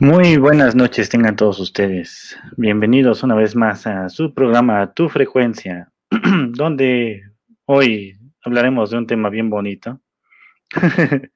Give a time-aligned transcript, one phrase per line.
[0.00, 2.38] Muy buenas noches tengan todos ustedes.
[2.56, 5.90] Bienvenidos una vez más a su programa Tu Frecuencia,
[6.50, 7.24] donde
[7.64, 10.00] hoy hablaremos de un tema bien bonito.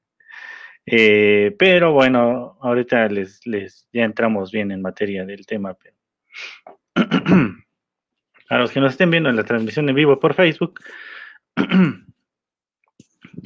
[0.85, 5.77] Eh, pero bueno, ahorita les, les ya entramos bien en materia del tema.
[8.49, 10.81] A los que nos estén viendo en la transmisión en vivo por Facebook,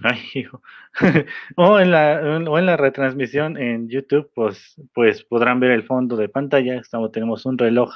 [0.03, 0.63] ay, hijo,
[1.57, 6.17] o, en la, o en la retransmisión en YouTube, pues, pues podrán ver el fondo
[6.17, 6.77] de pantalla.
[6.77, 7.95] Estamos, tenemos un reloj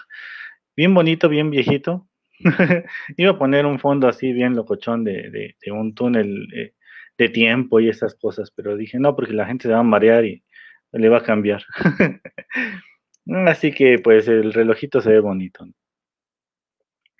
[0.76, 2.06] bien bonito, bien viejito.
[3.16, 6.74] Iba a poner un fondo así bien locochón de, de, un túnel eh,
[7.18, 10.24] de tiempo y esas cosas, pero dije no, porque la gente se va a marear
[10.24, 10.42] y
[10.92, 11.64] le va a cambiar.
[13.46, 15.66] Así que pues el relojito se ve bonito.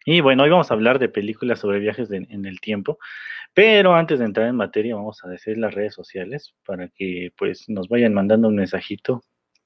[0.05, 2.99] Y bueno, hoy vamos a hablar de películas sobre viajes en el tiempo,
[3.55, 7.69] pero antes de entrar en materia vamos a decir las redes sociales para que pues
[7.69, 9.23] nos vayan mandando un mensajito,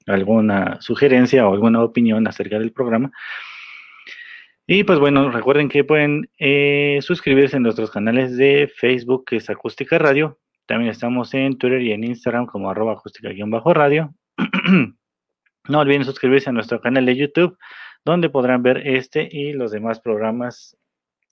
[0.07, 3.11] alguna sugerencia o alguna opinión acerca del programa.
[4.67, 9.49] Y pues bueno, recuerden que pueden eh, suscribirse en nuestros canales de Facebook, que es
[9.49, 10.39] Acústica Radio.
[10.65, 14.15] También estamos en Twitter y en Instagram como arroba acústica-radio.
[15.69, 17.57] no olviden suscribirse a nuestro canal de YouTube,
[18.05, 20.77] donde podrán ver este y los demás programas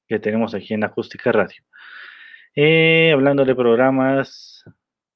[0.08, 1.64] que tenemos aquí en Acústica Radio.
[2.56, 4.64] Eh, hablando de programas,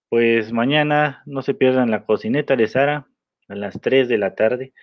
[0.09, 3.08] pues mañana no se pierdan la cocineta de Sara
[3.50, 4.73] a las 3 de la tarde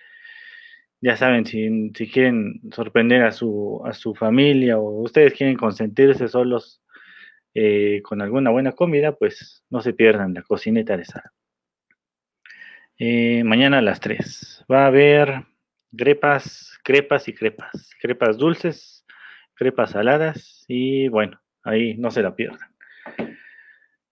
[1.05, 6.81] ya saben, si, quieren sorprender a su, a su familia o ustedes quieren consentirse solos
[7.53, 11.31] eh, con alguna buena comida, pues no se pierdan la cocineta de Sara.
[12.97, 15.43] Eh, mañana a las 3 va a haber
[15.97, 19.05] crepas, crepas y crepas, crepas dulces,
[19.55, 22.69] crepas saladas y bueno, ahí no se la pierdan.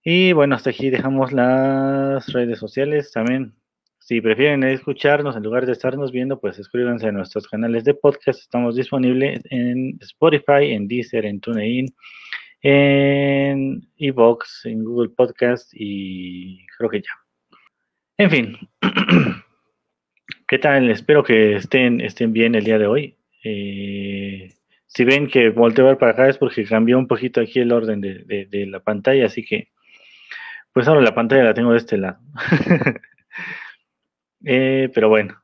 [0.02, 3.10] Y bueno, hasta aquí dejamos las redes sociales.
[3.10, 3.54] También
[3.98, 8.38] si prefieren escucharnos en lugar de estarnos viendo, pues suscríbanse a nuestros canales de podcast.
[8.40, 11.94] Estamos disponibles en Spotify, en Deezer, en TuneIn,
[12.60, 17.12] en Evox, en Google Podcast y creo que ya.
[18.18, 18.58] En fin,
[20.46, 20.90] ¿qué tal?
[20.90, 23.16] Espero que estén, estén bien el día de hoy.
[23.42, 24.52] Eh,
[24.86, 28.20] si ven que volteo para acá es porque cambió un poquito aquí el orden de,
[28.24, 29.68] de, de la pantalla, así que
[30.72, 32.18] pues ahora la pantalla la tengo de este lado.
[34.46, 35.42] Eh, pero bueno,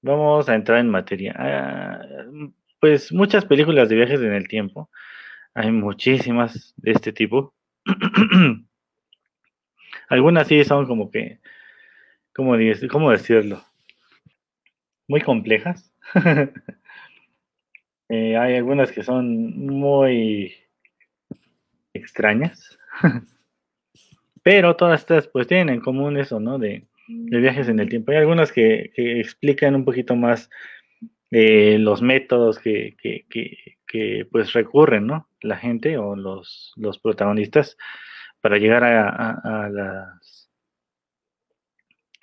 [0.00, 1.34] vamos a entrar en materia.
[1.36, 2.00] Ah,
[2.80, 4.88] pues muchas películas de viajes en el tiempo.
[5.52, 7.52] Hay muchísimas de este tipo.
[10.08, 11.40] Algunas sí son como que,
[12.32, 12.56] ¿cómo,
[12.90, 13.62] cómo decirlo?
[15.08, 15.92] Muy complejas.
[18.08, 20.54] eh, hay algunas que son muy
[21.92, 22.78] extrañas.
[24.42, 26.58] Pero todas estas pues tienen en común eso, ¿no?
[26.58, 28.12] De de viajes en el tiempo.
[28.12, 30.50] Hay algunas que, que explican un poquito más
[31.30, 33.26] eh, los métodos que, que,
[33.86, 35.28] que, pues recurren, ¿no?
[35.40, 37.76] La gente o los, los protagonistas
[38.40, 40.50] para llegar a, a, a, las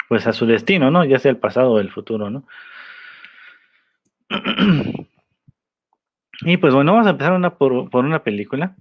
[0.07, 1.03] pues a su destino, ¿no?
[1.03, 2.47] Ya sea el pasado o el futuro, ¿no?
[6.41, 8.75] Y pues bueno, vamos a empezar una por, por una película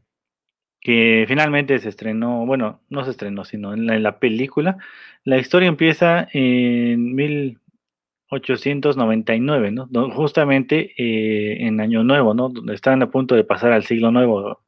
[0.81, 4.77] que finalmente se estrenó, bueno, no se estrenó, sino en la, película.
[5.25, 9.89] La historia empieza en 1899, ¿no?
[10.11, 12.51] Justamente eh, en Año Nuevo, ¿no?
[12.51, 14.61] Donde están a punto de pasar al siglo nuevo,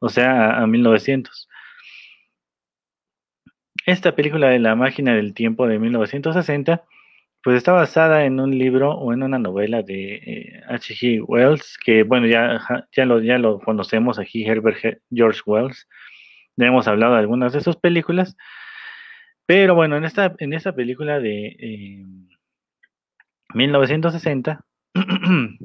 [0.00, 1.48] o sea, a, a 1900.
[3.86, 6.84] Esta película de La máquina del tiempo de 1960
[7.44, 11.16] pues está basada en un libro o en una novela de H.G.
[11.16, 12.58] Eh, Wells, que bueno, ya,
[12.96, 15.86] ya, lo, ya lo conocemos aquí, Herbert George Wells.
[16.56, 18.34] Ya hemos hablado de algunas de sus películas.
[19.44, 22.06] Pero bueno, en esta, en esta película de eh,
[23.52, 24.64] 1960,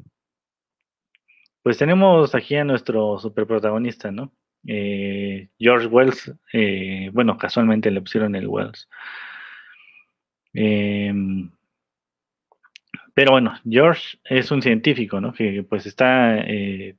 [1.64, 4.34] pues tenemos aquí a nuestro superprotagonista, ¿no?
[4.68, 8.90] Eh, George Wells, eh, bueno, casualmente le pusieron el Wells.
[10.54, 11.14] Eh,
[13.20, 15.34] pero bueno, George es un científico, ¿no?
[15.34, 16.96] Que pues está, eh,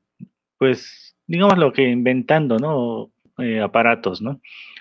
[0.58, 3.11] pues, digamos lo que inventando, ¿no?
[3.38, 4.38] Eh, aparatos, ¿no?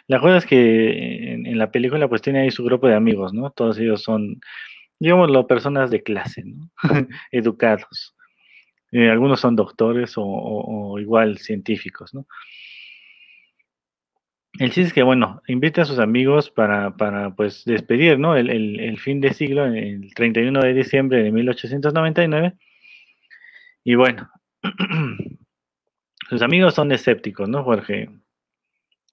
[0.08, 3.52] La cosa es que en, la película pues tiene ahí su grupo de amigos, ¿no?
[3.52, 4.42] Todos ellos son
[5.00, 6.70] digámoslo, personas de clase, ¿no?
[7.32, 8.18] educados.
[8.92, 12.28] Eh, algunos son doctores o, igual científicos, ¿no?
[14.60, 18.36] El chiste es que, bueno, invita a sus amigos para, para pues, despedir, ¿no?
[18.36, 22.58] El, el, fin de siglo, el 31 de diciembre de 1899.
[23.86, 24.30] Y bueno,
[26.30, 27.64] sus amigos son escépticos, ¿no?
[27.64, 28.10] Porque,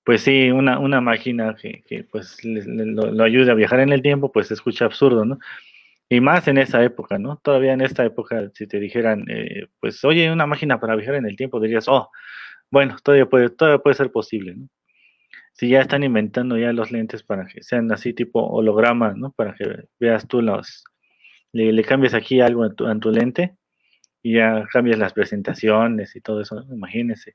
[0.05, 4.33] pues sí, una, una máquina que, que pues lo, ayude a viajar en el tiempo,
[4.33, 5.39] pues se escucha absurdo, ¿no?
[6.09, 7.37] Y más en esa época, ¿no?
[7.37, 11.27] Todavía en esta época, si te dijeran, eh, pues, oye, una máquina para viajar en
[11.27, 12.11] el tiempo, dirías, oh,
[12.69, 14.69] bueno, todavía puede, todavía puede ser posible, ¿no?
[15.57, 19.33] Si ya están inventando ya los lentes para que sean así tipo hologramas, ¿no?
[19.33, 20.85] Para que veas tú los,
[21.53, 23.57] le, cambies aquí algo en tu, en tu, lente
[24.23, 27.35] y ya cambias las presentaciones y todo eso, imagínense.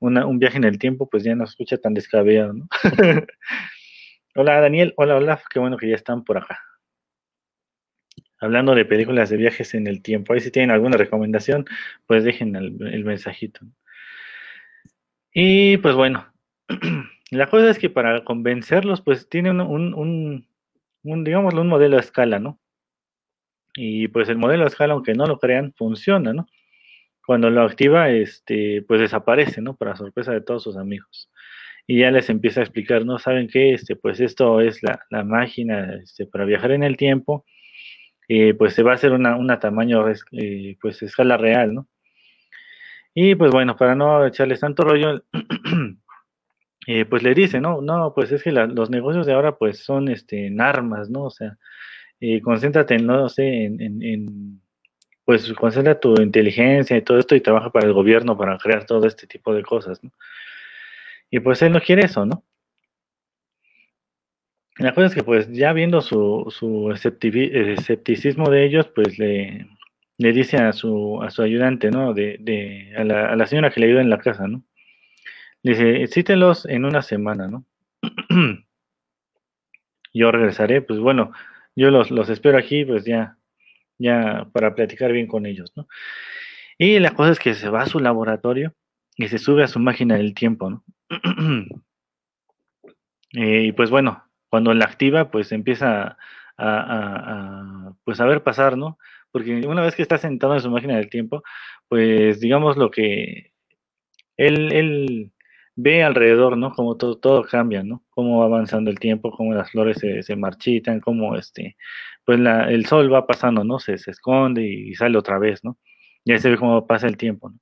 [0.00, 2.68] Un viaje en el tiempo, pues ya no escucha tan descabellado, ¿no?
[4.34, 6.60] hola Daniel, hola hola, qué bueno que ya están por acá
[8.40, 10.32] hablando de películas de viajes en el tiempo.
[10.32, 11.66] Ahí si tienen alguna recomendación,
[12.06, 13.60] pues dejen el, mensajito.
[15.32, 16.26] Y pues bueno,
[17.30, 20.46] la cosa es que para convencerlos, pues tienen un, un,
[21.02, 22.58] un, modelo a escala, ¿no?
[23.74, 26.46] Y pues el modelo a escala, aunque no lo crean, funciona, ¿no?
[27.24, 29.76] Cuando lo activa, este, pues desaparece, ¿no?
[29.76, 31.30] Para sorpresa de todos sus amigos.
[31.86, 33.18] Y ya les empieza a explicar, ¿no?
[33.18, 33.74] ¿Saben qué?
[33.74, 37.44] Este, pues esto es la, la máquina este, para viajar en el tiempo
[38.32, 41.88] eh, pues se va a hacer una, una tamaño, eh, pues escala real, ¿no?
[43.12, 45.24] Y pues bueno, para no echarles tanto rollo,
[46.86, 50.08] eh, pues le dice, no, no, pues es que los negocios de ahora pues son
[50.08, 51.24] este, en armas, ¿no?
[51.24, 51.58] O sea,
[52.42, 54.60] concéntrate en, no sé, en,
[55.24, 59.06] pues concentra tu inteligencia y todo esto y trabaja para el gobierno para crear todo
[59.06, 60.10] este tipo de cosas, ¿no?
[61.30, 62.44] Y pues él no quiere eso, ¿no?
[64.78, 69.68] La cosa es que pues ya viendo su, su escepticismo de ellos, pues le,
[70.18, 72.14] le dice a su, a su ayudante, ¿no?
[72.14, 74.64] De, de, a, la, a la señora que le ayuda en la casa, ¿no?
[75.62, 77.64] Dice, cítelos en una semana, ¿no?
[80.14, 81.32] yo regresaré, pues bueno,
[81.76, 83.36] yo los, los espero aquí, pues ya,
[83.98, 85.86] ya para platicar bien con ellos, ¿no?
[86.78, 88.74] Y la cosa es que se va a su laboratorio
[89.16, 90.84] y se sube a su máquina del tiempo, ¿no?
[93.32, 96.18] Eh, y pues bueno, cuando la activa, pues empieza
[96.58, 98.98] a, pues a ver pasar, ¿no?
[99.30, 101.44] Porque una vez que está sentado en su máquina del tiempo,
[101.86, 103.52] pues digamos lo que
[104.36, 105.32] él, él
[105.76, 106.72] ve alrededor, ¿no?
[106.72, 108.04] Como todo, todo cambia, ¿no?
[108.10, 111.76] Cómo va avanzando el tiempo, cómo las flores se, se marchitan, cómo este,
[112.24, 113.78] pues la, el sol va pasando, ¿no?
[113.78, 115.78] Se, se esconde y, sale otra vez, ¿no?
[116.24, 117.58] Y ahí se ve cómo pasa el tiempo, ¿no?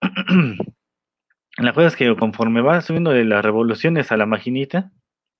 [1.58, 4.90] La cosa es que conforme va subiendo de las revoluciones a la maquinita,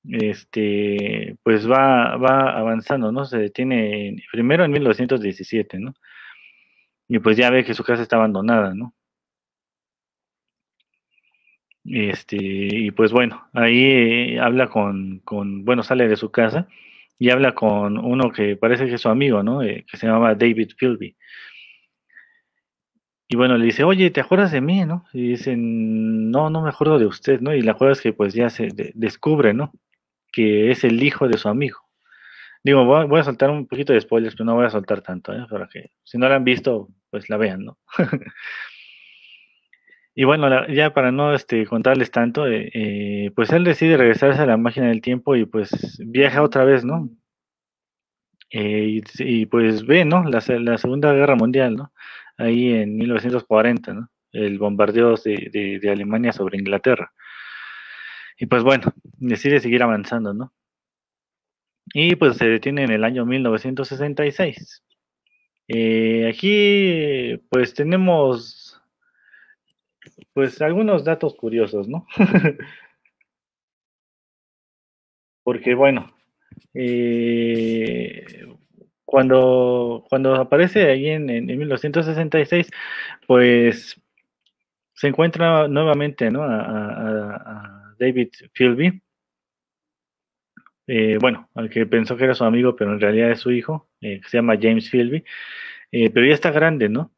[0.04, 3.25] este, pues va, va avanzando, ¿no?
[3.25, 5.94] Se detiene primero en 1917, ¿no?
[7.08, 8.94] Y pues ya ve que su casa está abandonada, ¿no?
[11.84, 16.69] Este, y pues bueno, ahí habla con, con, bueno, sale de su casa
[17.19, 19.62] y habla con uno que parece que es su amigo, ¿no?
[19.62, 21.17] Eh, que se llamaba David Philby.
[23.29, 25.06] Y bueno, le dice, oye, ¿te acuerdas de mí, no?
[25.12, 27.55] Y dicen, no, no me acuerdo de usted, ¿no?
[27.55, 29.73] Y la cosa es que pues ya se descubre, ¿no?
[30.32, 31.78] que es el hijo de su amigo.
[32.64, 35.46] Digo, voy, a soltar un poquito de spoilers, pero no voy a soltar tanto, ¿eh?
[35.50, 37.78] para que si no la han visto, pues la vean, ¿no?
[40.14, 44.47] y bueno, ya para no este, contarles tanto, eh, eh, pues él decide regresarse a
[44.47, 47.09] la máquina del tiempo y pues viaja otra vez, ¿no?
[48.54, 50.25] y, pues ve, ¿no?
[50.25, 51.92] La, la, Segunda Guerra Mundial, ¿no?
[52.37, 54.11] Ahí en 1940, ¿no?
[54.31, 57.12] El bombardeo de, de Alemania sobre Inglaterra.
[58.38, 60.52] Y pues bueno, decide seguir avanzando, ¿no?
[61.95, 64.83] Y pues se detiene en el año 1966.
[65.69, 68.62] Eh, aquí pues tenemos
[70.34, 72.06] pues algunos datos curiosos, ¿no?
[75.44, 76.14] Porque bueno,
[76.74, 78.24] eh,
[79.04, 82.70] cuando, cuando aparece ahí en, en, 1966,
[83.26, 84.00] pues
[84.94, 89.02] se encuentra nuevamente, a David Philby.
[90.86, 93.88] Eh, bueno, al que pensó que era su amigo, pero en realidad es su hijo,
[94.00, 95.24] eh, que se llama James Philby.
[95.92, 97.12] Eh, pero ya está grande, ¿no?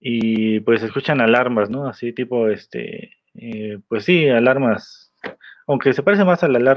[0.00, 1.88] Y pues escuchan alarmas, ¿no?
[1.88, 3.12] Así tipo, este,
[3.88, 5.12] pues sí, alarmas,
[5.66, 6.72] aunque se parece más a la,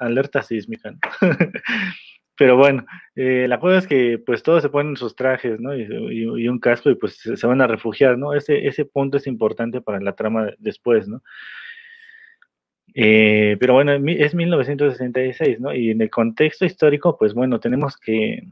[0.00, 0.98] alerta sísmica, ¿no?
[2.36, 5.74] pero bueno, la cosa es que pues todos se ponen sus trajes, ¿no?
[5.76, 8.34] Y, un casco y pues se, van a refugiar, ¿no?
[8.34, 11.22] Ese, ese punto es importante para la trama después, ¿no?
[12.98, 15.74] Eh, pero bueno, es 1966, ¿no?
[15.74, 18.42] Y en el contexto histórico, pues bueno, tenemos que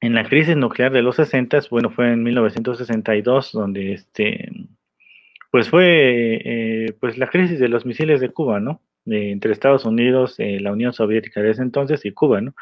[0.00, 4.48] en la crisis nuclear de los 60, bueno, fue en 1962 donde este,
[5.50, 8.82] pues fue eh, pues la crisis de los misiles de Cuba, ¿no?
[9.06, 12.54] entre Estados Unidos, eh, la Unión Soviética de ese entonces y Cuba, ¿no?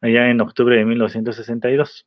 [0.00, 2.06] Allá en octubre de 1962,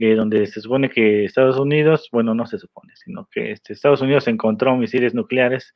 [0.00, 4.00] eh, donde se supone que Estados Unidos, bueno, no se supone, sino que este, Estados
[4.00, 5.72] Unidos encontró misiles nucleares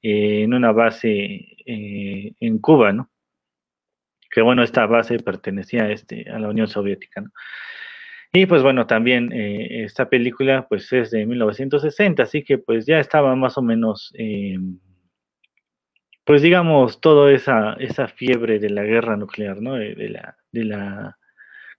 [0.00, 3.10] en una base en Cuba, ¿no?
[4.36, 7.30] Que bueno, esta base pertenecía este, a la Unión Soviética, ¿no?
[8.34, 13.00] Y pues bueno, también eh, esta película pues es de 1960, así que pues ya
[13.00, 14.58] estaba más o menos, eh,
[16.22, 19.76] pues digamos, toda esa, esa fiebre de la guerra nuclear, ¿no?
[19.76, 21.16] De, la, de la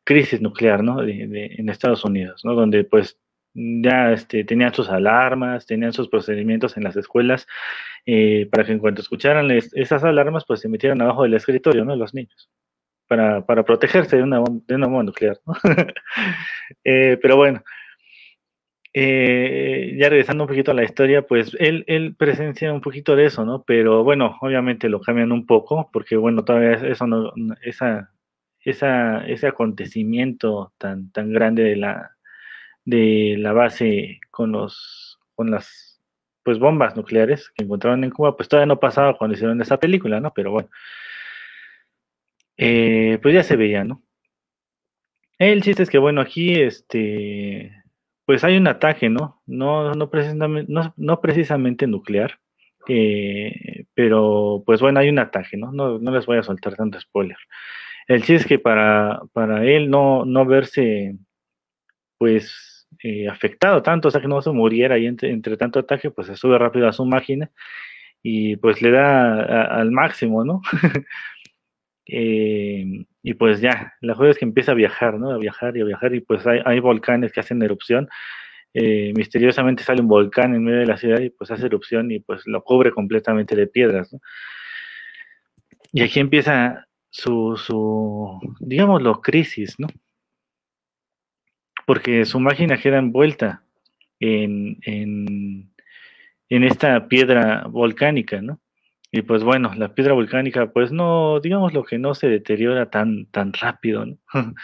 [0.04, 1.04] crisis nuclear, ¿no?
[1.04, 2.56] De, en Estados Unidos, ¿no?
[2.56, 3.20] Donde pues
[3.58, 7.48] ya este, tenían sus alarmas, tenían sus procedimientos en las escuelas
[8.06, 11.96] eh, para que en cuanto escucharan esas alarmas, pues se metieran abajo del escritorio, ¿no?
[11.96, 12.50] Los niños
[13.08, 15.40] para, para protegerse de una, de una bomba nuclear.
[16.84, 17.64] Eh, pero bueno,
[18.94, 23.26] eh, ya regresando un poquito a la historia, pues él, él presencia un poquito de
[23.26, 23.64] eso, ¿no?
[23.64, 28.12] Pero bueno, obviamente lo cambian un poco, porque bueno, todavía eso no, esa,
[28.62, 32.17] esa, ese acontecimiento tan, tan grande de la,
[32.88, 36.01] de la base con los, con las
[36.41, 40.22] pues bombas nucleares que encontraron en Cuba, pues todavía no pasaba cuando hicieron esa película,
[40.22, 40.32] ¿no?
[40.34, 40.70] Pero bueno.
[42.56, 44.01] Eh, pues ya se veía, ¿no?
[45.38, 47.74] El chiste es que, bueno, aquí, este,
[48.25, 49.41] pues hay un ataque, ¿no?
[49.46, 52.39] No, no, precisamente, no, precisamente nuclear,
[52.88, 55.74] eh, pero, pues bueno, hay un ataque, ¿no?
[55.74, 56.00] ¿no?
[56.00, 57.38] No les voy a soltar tanto spoiler.
[58.08, 61.17] El chiste es que para, para él no, no verse,
[62.17, 66.27] pues, eh, afectado tanto, o sea, que no se muriera ahí entre, tanto ataque, pues
[66.27, 67.51] se sube rápido a su máquina
[68.24, 70.62] y pues le da al máximo, ¿no?
[72.10, 72.86] Eh,
[73.22, 75.32] y pues ya, la cosa es que empieza a viajar, ¿no?
[75.32, 78.08] A viajar y a viajar, y pues hay, volcanes que hacen erupción.
[78.74, 82.22] Eh, misteriosamente sale un volcán en medio de la ciudad y pues hace erupción y
[82.22, 84.22] pues lo cubre completamente de piedras, ¿no?
[85.91, 89.88] Y aquí empieza su, su digámoslo, crisis, ¿no?
[91.88, 93.63] Porque su máquina queda envuelta
[94.20, 95.72] en, en,
[96.50, 98.60] esta piedra volcánica, ¿no?
[99.10, 103.27] Y pues bueno, la piedra volcánica, pues no, digamos lo que no se deteriora tan,
[103.27, 104.17] tan rápido, ¿no?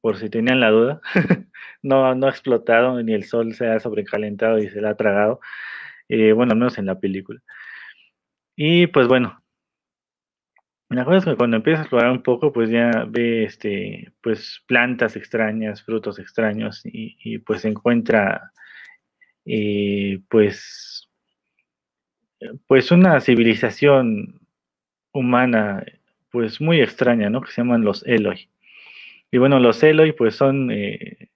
[0.00, 1.00] por si tenían la duda.
[1.82, 5.40] no, no ha explotado, ni el Sol se ha sobrecalentado y se la ha tragado.
[6.08, 7.40] Eh, bueno, al menos en la película.
[8.56, 9.42] Y pues bueno,
[10.88, 14.62] la cosa es que cuando empieza a explorar un poco, pues ya ve este, pues
[14.66, 18.52] plantas extrañas, frutos extraños, y, pues encuentra
[19.44, 21.08] eh, pues,
[22.66, 24.40] pues una civilización
[25.12, 25.84] humana
[26.30, 27.40] pues muy extraña, ¿no?
[27.40, 28.50] Que se llaman los Eloi.
[29.30, 31.30] Y bueno, los Eloi pues son, eh,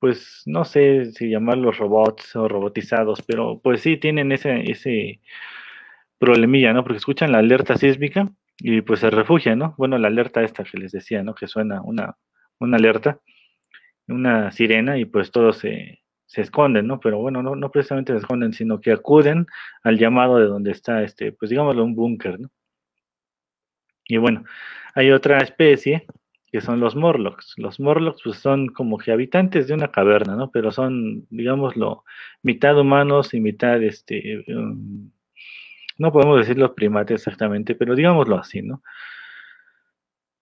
[0.00, 5.20] pues no sé si llamarlos robots o robotizados, pero pues sí tienen ese, ese
[6.18, 6.82] problemilla, ¿no?
[6.84, 9.74] Porque escuchan la alerta sísmica y pues se refugia, ¿no?
[9.78, 11.34] Bueno, la alerta esta que les decía, ¿no?
[11.34, 12.16] Que suena una,
[12.60, 13.20] una alerta,
[14.08, 17.00] una sirena y pues todos se, se esconden, ¿no?
[17.00, 19.46] Pero bueno, no, no precisamente se esconden, sino que acuden
[19.82, 22.50] al llamado de donde está este, pues digámoslo, un búnker, ¿no?
[24.06, 24.44] Y bueno,
[24.94, 26.06] hay otra especie
[26.52, 27.54] que son los Morlocks.
[27.56, 30.50] Los Morlocks pues son como que habitantes de una caverna, ¿no?
[30.52, 32.04] Pero son, digámoslo,
[32.42, 35.10] mitad humanos y mitad este, um,
[35.98, 38.82] no podemos decir los primates exactamente, pero digámoslo así, ¿no?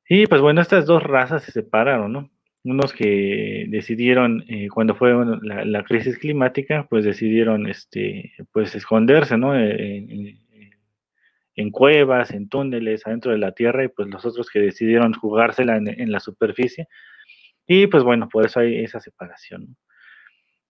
[0.09, 2.31] Y pues bueno, estas dos razas se separaron, ¿no?
[2.65, 9.57] Unos que decidieron, eh, cuando fue la, crisis climática, pues decidieron, este, pues esconderse, ¿no?
[9.57, 10.41] En,
[11.71, 16.13] cuevas, en túneles, adentro de la tierra, y pues los otros que decidieron jugársela en,
[16.13, 16.89] la superficie.
[17.67, 19.77] Y pues bueno, por eso hay esa separación, ¿no?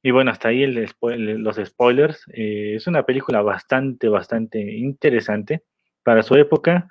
[0.03, 2.25] Y bueno, hasta ahí el, los spoilers.
[2.33, 5.63] Eh, es una película bastante, bastante interesante.
[6.03, 6.89] Para su época,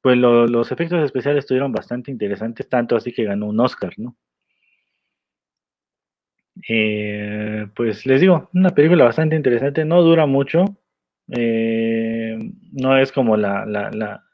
[0.00, 4.16] pues los efectos especiales estuvieron bastante interesantes, tanto así que ganó un Oscar, ¿no?
[6.68, 10.64] Eh, pues les digo, una película bastante interesante, no dura mucho,
[11.30, 12.36] eh,
[12.72, 14.24] no es como la, la,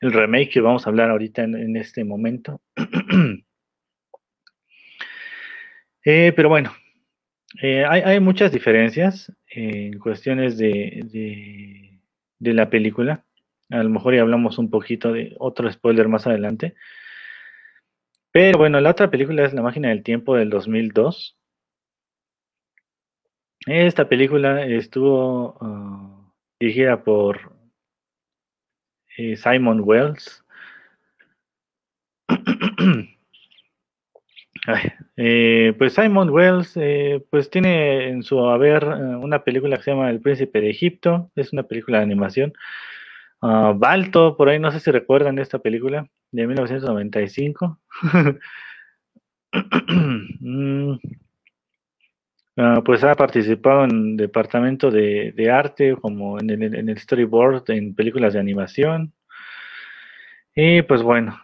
[0.00, 2.60] el remake que vamos a hablar ahorita en, este momento.
[6.04, 6.72] pero bueno,
[7.62, 12.00] eh, hay, muchas diferencias en cuestiones de,
[12.38, 13.24] de, la película.
[13.70, 16.74] A lo mejor ya hablamos un poquito de otro spoiler más adelante.
[18.32, 21.38] Pero bueno, la otra película es La máquina del tiempo del 2002.
[23.66, 27.52] Esta película estuvo uh, dirigida por
[29.16, 30.44] eh, Simon Wells.
[35.16, 39.90] Eh, pues Simon Wells eh, pues tiene en su haber eh, una película que se
[39.92, 42.52] llama El Príncipe de Egipto, es una película de animación.
[43.40, 47.78] Uh, Balto, por ahí no sé si recuerdan esta película de 1995.
[50.40, 50.92] mm.
[52.56, 57.70] uh, pues ha participado en departamento de, de arte, como en el, en el, storyboard,
[57.70, 59.12] en películas de animación.
[60.54, 61.38] Y pues bueno,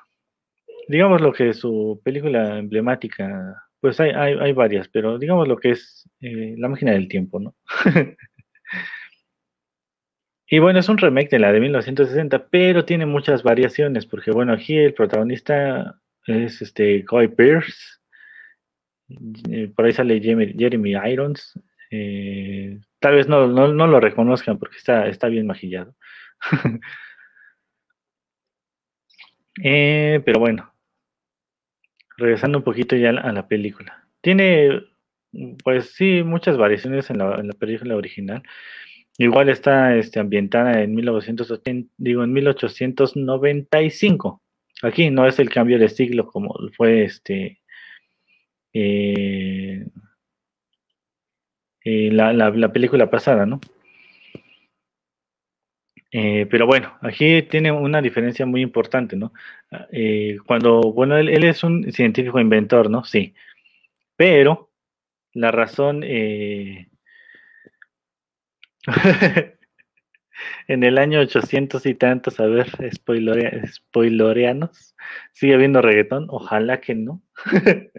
[0.91, 5.71] digamos lo que es su película emblemática, pues hay, hay, varias, pero digamos lo que
[5.71, 7.55] es eh, La máquina del tiempo, ¿no?
[10.49, 14.53] y bueno, es un remake de la de 1960, pero tiene muchas variaciones, porque bueno,
[14.53, 18.01] aquí el protagonista es este Guy Pearce,
[19.51, 21.59] eh, por ahí sale Jeremy, Irons,
[21.93, 25.95] eh, tal vez no, no, no, lo reconozcan porque está, está bien maquillado.
[29.63, 30.70] pero bueno,
[32.21, 34.05] regresando un poquito ya a la película.
[34.21, 34.83] Tiene,
[35.65, 38.43] pues sí, muchas variaciones en la, película original.
[39.19, 44.43] Igual está este, ambientada en 1980, digo, en 1895.
[44.83, 47.61] Aquí no es el cambio de siglo como fue este
[48.73, 49.87] eh,
[51.85, 53.61] eh, la, la, película pasada, ¿no?
[56.13, 59.33] Eh, pero bueno, aquí tiene una diferencia muy importante, ¿no?
[59.93, 63.05] Eh, cuando, bueno, él, es un científico inventor, ¿no?
[63.05, 63.35] Sí.
[64.17, 64.71] Pero
[65.33, 66.03] la razón...
[66.05, 66.89] Eh,
[70.69, 74.97] en el año 800 y tantos, a ver, spoilorea, spoiloreanos,
[75.33, 77.23] sigue habiendo reggaetón, ojalá que no.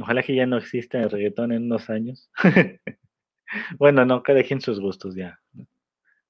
[0.00, 2.30] ojalá que ya no exista el reggaetón en unos años.
[3.78, 5.40] bueno, no, cada quien sus gustos ya.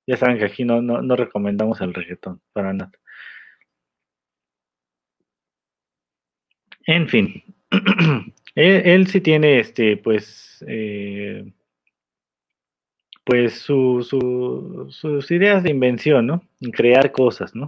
[0.07, 2.93] Ya saben que aquí no, no, no recomendamos el reggaetón, para nada.
[6.87, 7.43] En fin,
[8.55, 11.45] él, sí tiene, este, pues, eh,
[13.25, 14.03] pues su,
[14.91, 16.43] sus ideas de invención, ¿no?
[16.73, 17.67] Crear cosas, ¿no?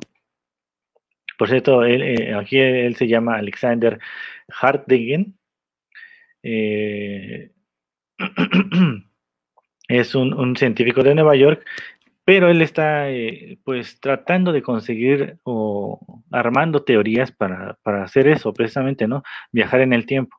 [1.37, 3.99] Por cierto, él, eh, aquí él se llama Alexander
[4.49, 5.37] Hartdegen.
[6.43, 7.51] Eh,
[9.89, 11.65] es un, un, científico de Nueva York
[12.29, 18.53] pero él está eh, pues tratando de conseguir o armando teorías para, para, hacer eso
[18.53, 19.23] precisamente, ¿no?
[19.51, 20.37] Viajar en el tiempo.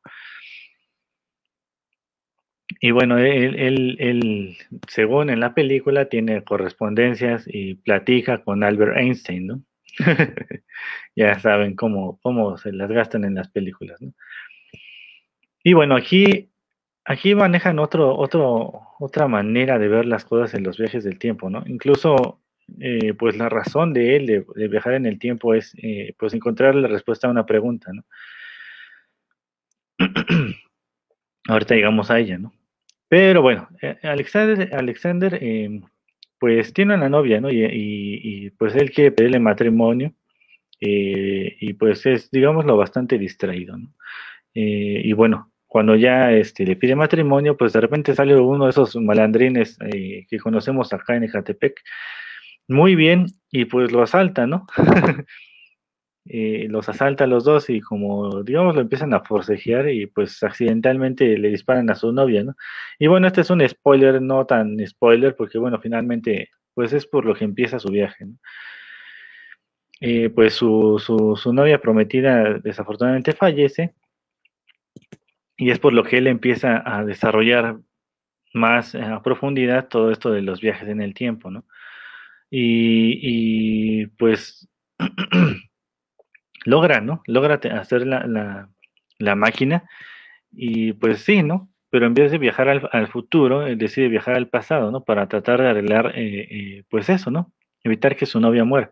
[2.80, 9.48] Y bueno, él, él, según en la película, tiene correspondencias y platica con Albert Einstein,
[9.48, 9.64] ¿no?
[11.16, 14.14] ya saben cómo, cómo se las gastan en las películas, ¿no?
[15.64, 16.49] Y bueno, aquí
[17.10, 21.50] aquí manejan otro, otro, otra manera de ver las cosas en los viajes del tiempo,
[21.50, 21.64] ¿no?
[21.66, 22.40] Incluso,
[22.80, 26.76] eh, pues la razón de él de, viajar en el tiempo es, eh, pues encontrar
[26.76, 28.06] la respuesta a una pregunta, ¿no?
[31.48, 32.54] Ahorita llegamos a ella, ¿no?
[33.08, 35.42] Pero bueno, eh, Alexander, Alexander
[36.38, 37.50] pues tiene una novia, ¿no?
[37.50, 40.14] Y, y, y, pues él quiere pedirle matrimonio
[40.80, 43.94] y pues es, digámoslo, bastante distraído, ¿no?
[44.54, 48.96] y bueno, cuando ya este, le pide matrimonio, pues de repente sale uno de esos
[48.96, 51.80] malandrines eh, que conocemos acá en Ecatepec,
[52.68, 54.66] muy bien, y pues lo asalta, ¿no?
[56.26, 60.42] eh, los asalta a los dos y como, digamos, lo empiezan a forcejear y pues
[60.42, 62.56] accidentalmente le disparan a su novia, ¿no?
[62.98, 67.26] Y bueno, este es un spoiler, no tan spoiler, porque bueno, finalmente, pues es por
[67.26, 68.38] lo que empieza su viaje, ¿no?
[70.02, 73.94] Eh, pues su, su, su novia prometida desafortunadamente fallece
[75.60, 77.80] y es por lo que él empieza a desarrollar
[78.54, 81.66] más a profundidad todo esto de los viajes en el tiempo, ¿no?
[82.50, 84.70] Y, pues
[86.66, 87.22] logra, ¿no?
[87.28, 88.70] Logra hacer la,
[89.20, 89.84] la, máquina
[90.54, 91.70] y pues sí, ¿no?
[91.90, 95.04] Pero en vez de viajar al, al futuro, él decide viajar al pasado, ¿no?
[95.04, 97.52] Para tratar de arreglar, eh, eh, pues eso, ¿no?
[97.84, 98.92] Evitar que su novia muera.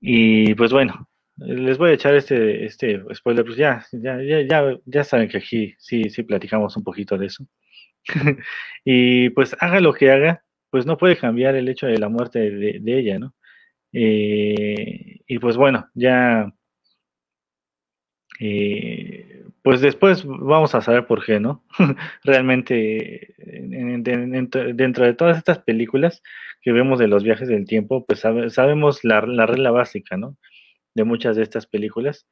[0.00, 5.04] Y pues bueno, les voy a echar este, este spoiler, pues ya, ya, ya, ya,
[5.04, 7.46] saben que aquí sí, sí platicamos un poquito de eso.
[8.84, 12.50] y pues haga lo que haga, pues no puede cambiar el hecho de la muerte
[12.50, 13.34] de, ella, ¿no?
[13.92, 16.52] Eh, y pues bueno, ya,
[18.40, 21.64] eh, pues después vamos a saber por qué, ¿no?
[22.24, 26.22] Realmente, dentro de todas estas películas
[26.62, 30.36] que vemos de los viajes del tiempo, pues sabemos la, la regla básica, ¿no?
[30.96, 32.26] De muchas de estas películas,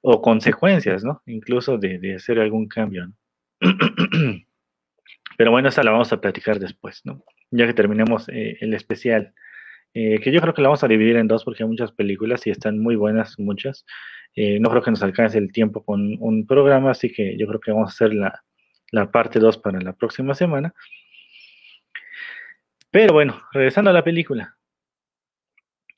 [0.00, 1.22] o consecuencias, ¿no?
[1.26, 3.14] Incluso de, hacer algún cambio, ¿no?
[5.36, 7.22] Pero bueno, esa la vamos a platicar después, ¿no?
[7.50, 9.34] Ya que terminemos eh, el especial,
[9.92, 12.46] eh, que yo creo que la vamos a dividir en dos porque hay muchas películas
[12.46, 13.84] y están muy buenas, muchas.
[14.34, 17.60] Eh, no creo que nos alcance el tiempo con un programa, así que yo creo
[17.60, 18.42] que vamos a hacer la,
[18.92, 20.74] la parte 2 para la próxima semana.
[22.90, 24.56] Pero bueno, regresando a la película.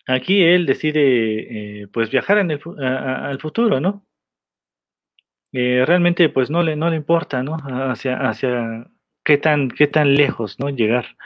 [0.07, 4.05] Aquí él decide pues viajar en el, al futuro, ¿no?
[5.53, 7.57] realmente pues no le, no le importa, ¿no?
[7.57, 8.91] Hacia, hacia
[9.25, 10.69] qué tan, qué tan lejos, ¿no?
[10.69, 11.17] Llegar.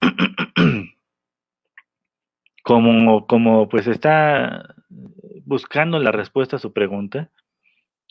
[2.62, 4.74] como, como pues está
[5.44, 7.30] buscando la respuesta a su pregunta,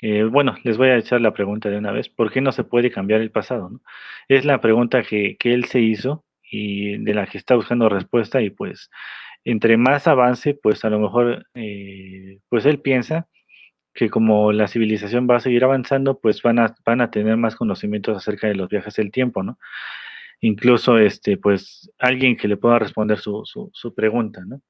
[0.01, 2.09] eh, bueno, les voy a echar la pregunta de una vez.
[2.09, 3.71] ¿Por qué no se puede cambiar el pasado?
[4.27, 8.41] Es la pregunta que, que, él se hizo y de la que está buscando respuesta
[8.41, 8.89] y pues
[9.45, 13.27] entre más avance, pues a lo mejor, eh, pues él piensa
[13.93, 17.55] que como la civilización va a seguir avanzando, pues van a, van a tener más
[17.55, 19.57] conocimientos acerca de los viajes del tiempo, ¿no?
[20.41, 24.61] Incluso, este, pues, alguien que le pueda responder su, su, pregunta, ¿no?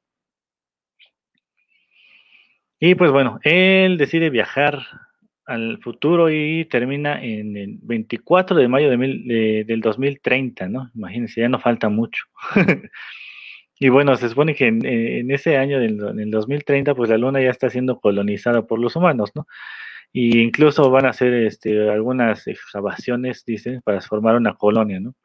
[2.79, 4.79] Y pues bueno, él decide viajar
[5.45, 10.89] al futuro y termina en el 24 de mayo de del 2030, ¿no?
[10.95, 12.25] Imagínense, ya no falta mucho.
[13.83, 17.49] Y bueno, se supone que en, ese año, en el 2030, pues la Luna ya
[17.49, 19.47] está siendo colonizada por los humanos, ¿no?
[20.13, 25.15] Y incluso van a hacer este, algunas excavaciones, dicen, para formar una colonia, ¿no?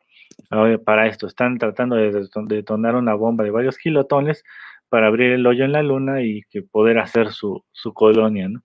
[0.87, 4.42] para esto, están tratando de detonar una bomba de varios kilotones
[4.88, 8.62] para abrir el hoyo en la Luna y que poder hacer su, su colonia, ¿no?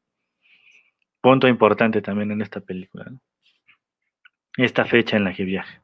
[1.19, 3.19] Punto importante también en esta película, ¿no?
[4.55, 5.83] Esta fecha en la que viaja.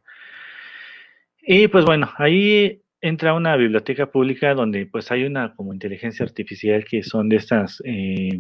[1.42, 6.26] Y pues bueno, ahí entra a una biblioteca pública donde pues hay una como inteligencia
[6.26, 8.40] artificial que son de estas, eh,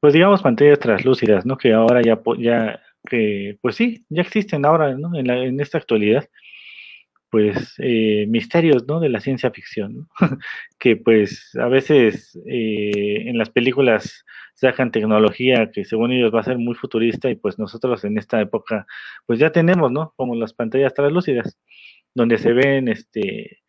[0.00, 1.56] pues digamos pantallas translúcidas, ¿no?
[1.56, 5.16] Que ahora ya, ya que pues sí, ya existen ahora, ¿no?
[5.18, 6.28] En, la, en esta actualidad,
[7.30, 9.00] pues eh, misterios, ¿no?
[9.00, 10.08] De la ciencia ficción, ¿no?
[10.78, 16.44] que pues a veces eh, en las películas sacan tecnología que según ellos va a
[16.44, 18.86] ser muy futurista y pues nosotros en esta época
[19.26, 20.14] pues ya tenemos, ¿no?
[20.16, 21.58] Como las pantallas translúcidas,
[22.14, 23.60] donde se ven este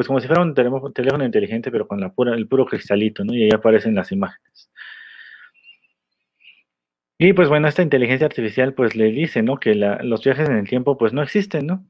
[0.00, 3.34] pues como si fuera un teléfono, inteligente, pero con la pura, el puro cristalito, ¿no?
[3.34, 4.70] Y ahí aparecen las imágenes.
[7.18, 9.58] Y pues bueno, esta inteligencia artificial pues le dice, ¿no?
[9.58, 11.86] Que los viajes en el tiempo pues no existen, ¿no?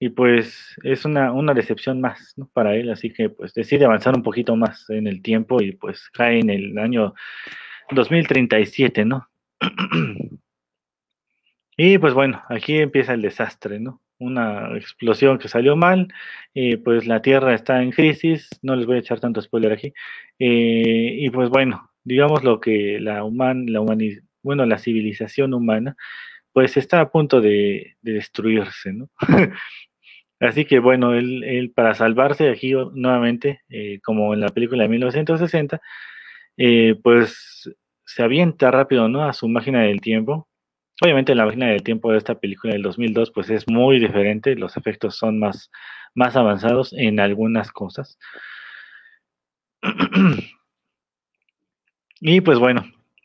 [0.00, 2.48] Y pues es una, una decepción más, ¿no?
[2.54, 6.08] Para él, así que pues decide avanzar un poquito más en el tiempo y pues
[6.14, 7.12] cae en el año
[7.90, 9.28] 2037, ¿no?
[11.76, 14.00] y pues bueno, aquí empieza el desastre, ¿no?
[14.18, 16.08] Una explosión que salió mal,
[16.54, 19.92] y pues la Tierra está en crisis, no les voy a echar tanto spoiler aquí,
[20.38, 23.80] eh, y pues bueno, digamos lo que la human, la
[24.42, 25.96] bueno, la civilización humana,
[26.52, 29.10] pues está a punto de, destruirse, ¿no?
[30.40, 35.80] Así que bueno, él, para salvarse aquí nuevamente, eh, como en la película de 1960,
[36.58, 37.70] eh, pues
[38.04, 39.24] se avienta rápido, ¿no?
[39.24, 40.48] A su máquina del tiempo,
[41.02, 44.76] Obviamente la máquina del tiempo de esta película del 2002 pues es muy diferente, los
[44.76, 45.70] efectos son más,
[46.14, 48.18] más avanzados en algunas cosas.
[52.20, 52.84] y pues bueno,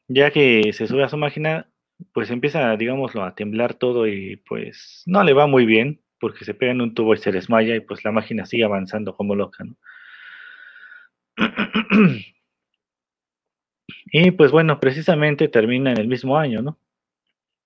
[0.10, 1.70] ya que se sube a su máquina,
[2.14, 6.54] pues empieza, digámoslo, a temblar todo y pues no le va muy bien porque se
[6.54, 9.64] pega en un tubo y se desmaya y pues la máquina sigue avanzando como loca,
[9.64, 9.76] ¿no?
[14.12, 16.78] y pues bueno, precisamente termina en el mismo año, ¿no?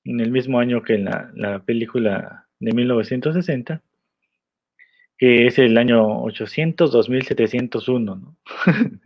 [0.06, 3.82] En el mismo año que en la, película de 1960,
[5.18, 8.38] que es el año 800 2701, ¿no?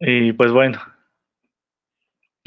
[0.00, 0.80] y pues bueno,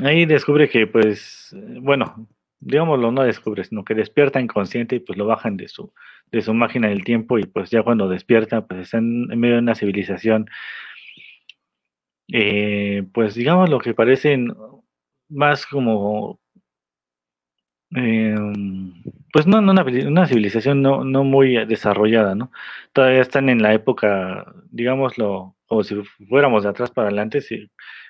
[0.03, 2.27] ahí descubre que pues, bueno,
[2.59, 5.93] digámoslo, no descubre, sino que despierta inconsciente y pues lo bajan de su,
[6.31, 9.61] de su máquina del tiempo y pues ya cuando despierta pues está en, medio de
[9.61, 10.49] una civilización,
[12.33, 14.51] eh, pues digamos lo que parecen
[15.29, 16.39] más como,
[17.91, 18.93] em,
[19.33, 22.51] pues no, no una, civilización no, no muy desarrollada, ¿no?
[22.93, 25.95] Todavía están en la época, digámoslo, como si
[26.29, 27.39] fuéramos de atrás para adelante,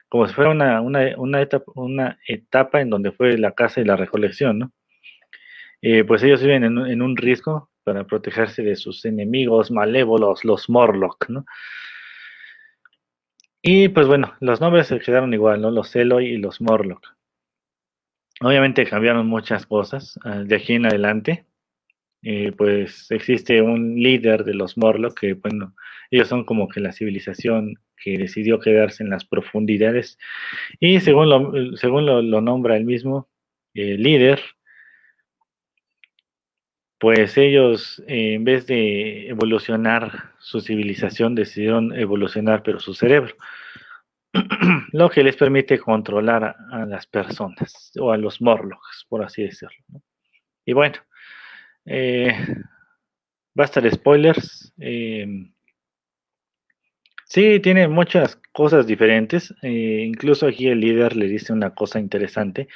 [0.10, 3.86] como si fuera una, una, una, etapa, una etapa en donde fue la caza y
[3.86, 4.72] la recolección, ¿no?
[5.82, 10.70] Eh, pues ellos viven en, en, un riesgo para protegerse de sus enemigos malévolos, los
[10.70, 11.46] Morlock, ¿no?
[13.68, 15.72] Y pues bueno, los nombres se quedaron igual, ¿no?
[15.72, 17.16] Los Eloy y los Morlock.
[18.42, 21.46] Obviamente cambiaron muchas cosas ah, de aquí en adelante.
[22.58, 25.76] Pues existe un líder de los Morlock que, bueno,
[26.12, 30.20] ellos son como que la civilización que decidió quedarse en las profundidades
[30.80, 33.30] y según lo, según lo, nombra el mismo
[33.74, 34.42] eh, líder,
[37.00, 43.36] pues ellos en vez de evolucionar su civilización decidieron evolucionar pero su cerebro,
[44.92, 49.78] lo que les permite controlar a, las personas o a los Morlocks, por así decirlo.
[50.66, 50.96] Y bueno,
[51.86, 52.34] eh,
[53.58, 54.74] va a estar spoilers.
[54.80, 55.28] Eh,
[57.26, 59.54] sí, tiene muchas cosas diferentes.
[59.62, 62.68] Eh, incluso aquí el líder le dice una cosa interesante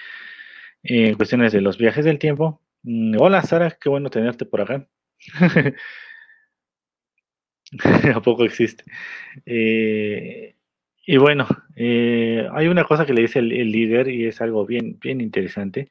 [0.84, 2.62] en cuestiones de los viajes del tiempo.
[2.84, 4.88] Mm, hola Sara, qué bueno tenerte por acá.
[8.16, 8.84] ¿A poco existe?
[11.06, 15.22] y bueno, hay una cosa que le dice el, líder y es algo bien, bien
[15.22, 15.90] interesante.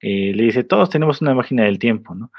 [0.00, 2.30] le dice, todos tenemos una máquina del tiempo, ¿no?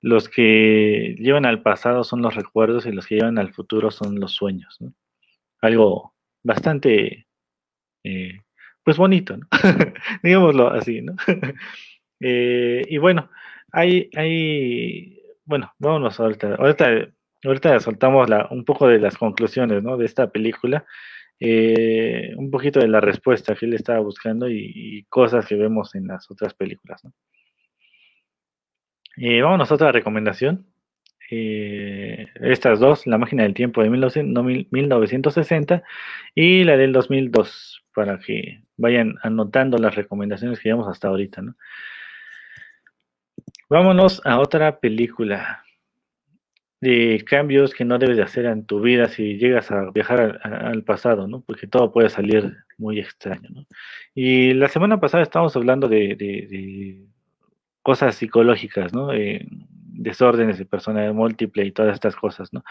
[0.00, 4.20] los que llevan al pasado son los recuerdos y los que llevan al futuro son
[4.20, 4.76] los sueños.
[4.80, 4.92] ¿no?
[5.60, 7.26] Algo bastante,
[8.04, 8.40] eh,
[8.84, 9.46] pues bonito, ¿no?
[10.22, 11.16] digámoslo así, ¿no?
[12.20, 13.30] eh, y bueno,
[13.72, 17.08] hay, hay, bueno, vámonos ahorita, ahorita,
[17.44, 19.96] ahorita soltamos la, un poco de las conclusiones, ¿no?
[19.96, 20.84] De esta película.
[21.40, 26.08] Eh, un poquito de la respuesta que él estaba buscando y, cosas que vemos en
[26.08, 27.04] las otras películas.
[27.04, 27.12] ¿no?
[29.16, 30.66] Eh, vámonos a otra recomendación.
[31.30, 35.82] Eh, estas dos, La máquina del tiempo de 1960
[36.34, 41.42] y la del 2002, para que vayan anotando las recomendaciones que llevamos hasta ahorita.
[41.42, 41.54] ¿no?
[43.68, 45.64] Vámonos a otra película
[46.80, 50.84] de cambios que no debes de hacer en tu vida si llegas a viajar al,
[50.84, 51.40] pasado, ¿no?
[51.42, 53.66] Porque todo puede salir muy extraño, ¿no?
[54.14, 57.08] Y la semana pasada estábamos hablando de
[57.82, 59.14] cosas psicológicas, ¿no?
[59.14, 62.62] Eh, desórdenes de personalidad múltiple y todas estas cosas, ¿no?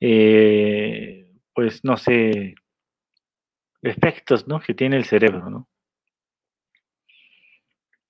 [0.00, 2.54] Eh, pues no sé,
[3.82, 4.60] efectos, ¿no?
[4.60, 5.68] Que tiene el cerebro, ¿no?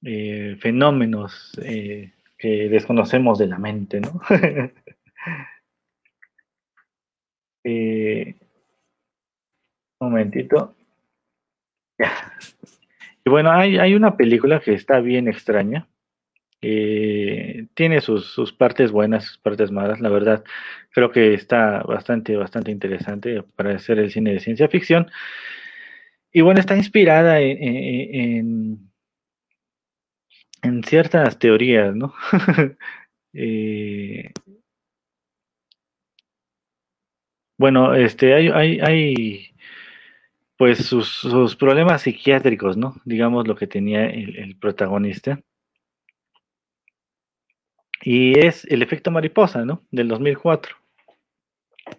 [0.05, 4.21] Eh, fenómenos que desconocemos de la mente, ¿no?
[7.65, 8.35] un
[10.01, 10.75] momentito.
[13.27, 15.89] Y bueno, hay, hay una película que está bien extraña,
[16.67, 20.45] eh, tiene sus, partes buenas, sus partes malas, la verdad.
[20.93, 25.11] Creo que está bastante, bastante interesante para hacer el cine de ciencia ficción.
[26.33, 28.91] Y bueno, está inspirada en,
[30.85, 32.15] ciertas teorías, ¿no?
[33.37, 34.31] Eh,
[37.59, 39.55] bueno, este, hay, hay, hay
[40.57, 42.95] pues sus, problemas psiquiátricos, ¿no?
[43.05, 45.41] Digamos lo que tenía el protagonista.
[48.05, 49.83] Y es El efecto mariposa, ¿no?
[49.91, 50.77] Del 2004.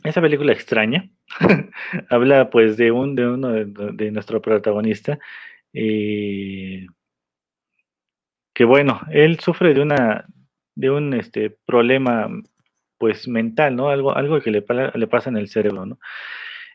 [0.04, 1.10] Esa película extraña.
[2.10, 5.18] Habla pues de un de uno de, nuestro protagonista.
[5.74, 6.86] Eh,
[8.56, 10.26] que bueno, él sufre de una
[10.74, 12.28] de un este problema
[12.98, 13.90] pues mental, ¿no?
[13.90, 14.66] Algo, algo que le,
[14.96, 16.00] le pasa en el cerebro, ¿no?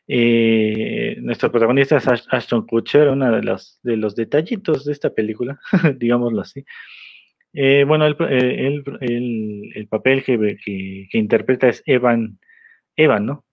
[0.06, 5.60] Eh, nuestro protagonista es Ashton Kutcher, uno de los, de los detallitos de esta película,
[5.96, 6.64] digámoslo así,
[7.52, 8.66] eh, bueno, el, eh,
[9.00, 12.38] el, el, papel que, que, interpreta es Evan,
[12.96, 13.44] Evan, ¿no?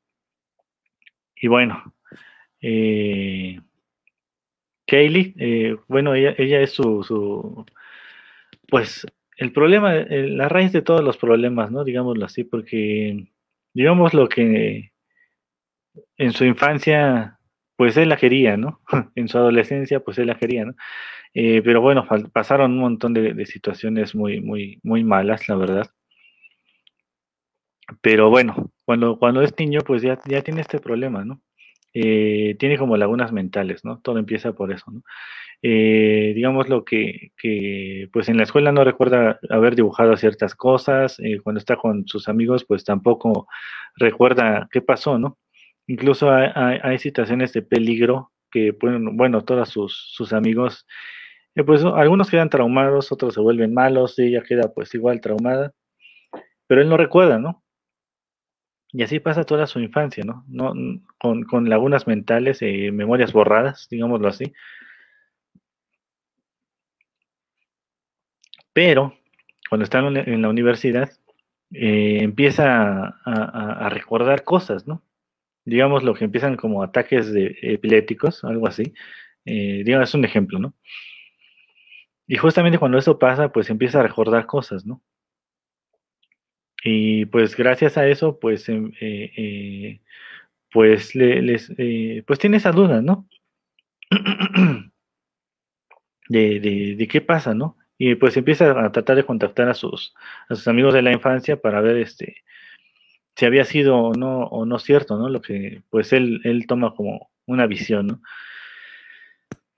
[1.36, 1.96] Y bueno,
[2.62, 3.60] eh,
[4.88, 7.66] Kaylee, bueno, ella, ella es su,
[8.68, 9.06] pues,
[9.38, 11.84] el problema, la raíz de todos los problemas, ¿no?
[11.84, 13.28] Digámoslo así, porque,
[13.74, 14.92] digamos lo que
[16.18, 17.40] en su infancia,
[17.76, 18.82] pues él la quería, ¿no?
[19.16, 20.76] en su adolescencia, pues él la quería, ¿no?
[21.34, 25.88] Eh, pero bueno, pasaron un montón de, situaciones muy, muy, muy malas, la verdad.
[28.02, 31.42] Pero bueno, cuando, cuando es niño, pues ya, ya tiene este problema, ¿no?
[32.00, 34.00] Eh, tiene como lagunas mentales, ¿no?
[34.02, 35.02] Todo empieza por eso, ¿no?
[35.64, 41.18] Eh, digamos lo que, que, pues en la escuela no recuerda haber dibujado ciertas cosas,
[41.44, 43.48] cuando está con sus amigos, pues tampoco
[43.96, 45.40] recuerda qué pasó, ¿no?
[45.88, 50.86] Incluso hay, situaciones de peligro que, bueno, bueno todos sus, sus amigos
[51.66, 55.72] pues algunos quedan traumados, otros se vuelven malos, ella queda pues igual traumada,
[56.68, 57.64] pero él no recuerda, ¿no?
[58.94, 60.46] Y así pasa toda su infancia, ¿no?
[60.48, 60.74] no
[61.20, 64.54] con, lagunas mentales, eh, memorias borradas, digámoslo así.
[68.74, 69.14] Pero
[69.70, 71.12] cuando está en la universidad,
[71.74, 75.04] eh, empieza a, recordar cosas, ¿no?
[75.66, 78.94] Digamos lo que empiezan como ataques de epilépticos, algo así.
[79.46, 80.74] Eh, digamos, es un ejemplo, ¿no?
[82.28, 85.02] Y justamente cuando eso pasa, pues empieza a recordar cosas, ¿no?
[86.84, 90.02] Y pues gracias a eso, pues, em, eh,
[90.72, 91.72] pues, les,
[92.26, 93.28] pues tiene esa duda, ¿no?
[96.30, 97.78] De, de, qué pasa, ¿no?
[97.98, 100.14] y pues empieza a tratar de contactar a sus,
[100.50, 102.44] a sus amigos de la infancia para ver este
[103.38, 105.30] si había sido o no, o no cierto, ¿no?
[105.30, 108.22] Lo que pues él, él toma como una visión, ¿no?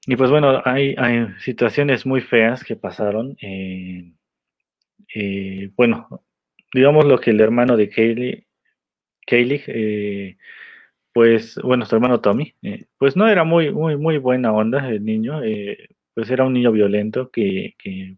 [0.08, 0.96] Y pues bueno, hay,
[1.40, 3.38] situaciones muy feas que pasaron.
[3.42, 4.14] Eh,
[5.14, 6.24] eh, bueno,
[6.74, 8.48] digamos lo que el hermano de Kaylee,
[9.26, 10.38] Kaylee eh,
[11.14, 12.56] pues bueno, su hermano Tommy,
[12.98, 15.42] pues no era muy, muy, muy buena onda el niño,
[16.14, 17.76] pues era un niño violento que,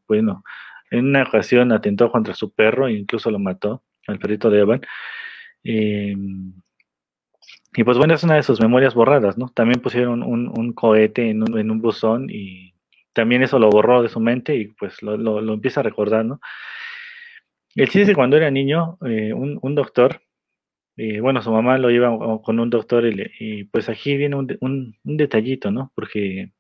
[0.08, 0.44] bueno,
[0.92, 4.82] en una ocasión atentó contra su perro e incluso lo mató, al perrito de Evan.
[7.74, 9.50] Y pues bueno, es una de sus memorias borradas, ¿no?
[9.50, 12.74] También pusieron un, cohete en un, en un, buzón y
[13.14, 16.42] también eso lo borró de su mente y pues lo, empieza a recordar, ¿no?
[17.76, 20.22] El chiste es que cuando era niño, eh, un, doctor,
[20.98, 25.18] eh, bueno, su mamá lo lleva con un doctor y, pues aquí viene un, un,
[25.18, 25.92] detallito, ¿no?
[25.96, 26.52] Porque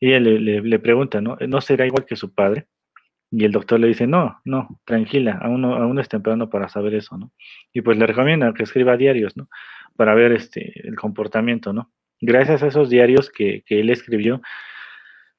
[0.00, 1.36] y ella le, pregunta, ¿no?
[1.48, 2.66] ¿No será igual que su padre?
[3.30, 6.94] Y el doctor le dice, no, no, tranquila, aún, no, aún es temprano para saber
[6.94, 7.32] eso, ¿no?
[7.72, 9.48] Y pues le recomienda que escriba diarios, ¿no?
[9.96, 11.90] Para ver este, el comportamiento, ¿no?
[12.20, 14.42] Gracias a esos diarios que, que él escribió,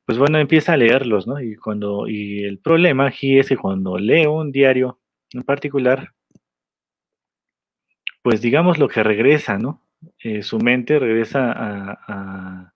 [0.06, 1.40] pues bueno, empieza a leerlos, ¿no?
[1.42, 5.00] Y cuando, y el problema aquí es que cuando lee un diario
[5.34, 6.14] en particular,
[8.22, 9.82] pues digamos lo que regresa, ¿no?
[10.20, 12.74] Eh, su mente regresa a,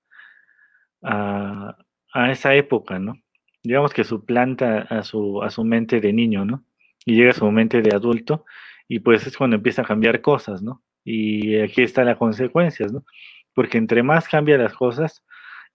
[1.04, 3.16] a, esa época, ¿no?
[3.64, 6.64] Digamos que suplanta a su, a su mente de niño, ¿no?
[7.06, 8.46] Y llega a su mente de adulto
[8.88, 10.84] y pues es cuando empieza a cambiar cosas, ¿no?
[11.04, 13.06] Y aquí están las consecuencias, ¿no?
[13.54, 15.24] Porque entre más cambia las cosas,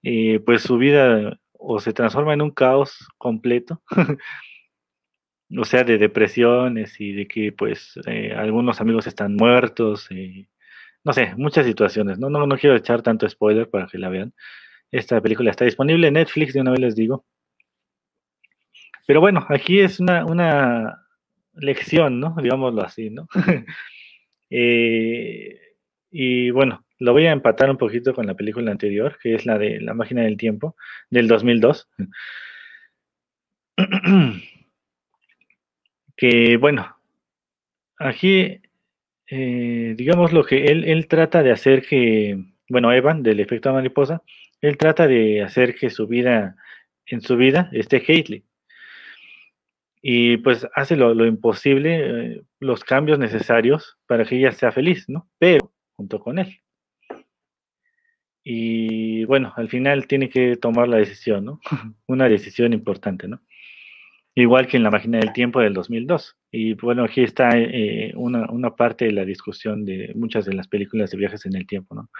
[0.02, 3.82] eh, pues su vida o se transforma en un caos completo,
[5.56, 10.08] o sea, de depresiones y de que pues eh, algunos amigos están muertos,
[11.04, 12.30] no sé, muchas situaciones, ¿no?
[12.30, 12.46] ¿no?
[12.46, 14.34] No quiero echar tanto spoiler para que la vean,
[14.90, 17.24] esta película está disponible en Netflix, de una vez les digo.
[19.06, 21.00] Pero bueno, aquí es una,
[21.54, 22.34] lección, ¿no?
[22.40, 23.28] Digámoslo así, ¿no?
[24.56, 25.58] Eh,
[26.12, 29.58] y bueno, lo voy a empatar un poquito con la película anterior, que es la
[29.58, 30.76] de La máquina del tiempo,
[31.10, 31.88] del 2002.
[36.16, 36.96] que bueno,
[37.98, 38.60] aquí,
[39.28, 44.22] eh, digamos lo que él, trata de hacer que, bueno, Evan, del efecto mariposa,
[44.60, 46.56] él trata de hacer que su vida,
[47.06, 48.44] en su vida, esté Haley.
[50.02, 55.28] Y pues hace lo, imposible, eh, los cambios necesarios para que ella sea feliz, ¿no?
[55.38, 56.60] Pero junto con él.
[58.44, 61.60] Y bueno, al final tiene que tomar la decisión, ¿no?
[62.06, 63.40] Una decisión importante, ¿no?
[64.34, 66.36] Igual que en la máquina del tiempo del 2002.
[66.50, 70.68] Y bueno, aquí está eh, una, una, parte de la discusión de muchas de las
[70.68, 72.10] películas de viajes en el tiempo, ¿no?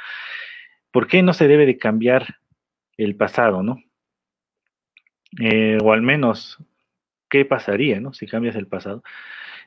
[0.91, 2.37] ¿Por qué no se debe de cambiar
[2.97, 3.79] el pasado, no?
[5.41, 6.59] Eh, o al menos,
[7.29, 8.13] ¿qué pasaría, no?
[8.13, 9.03] Si cambias el pasado.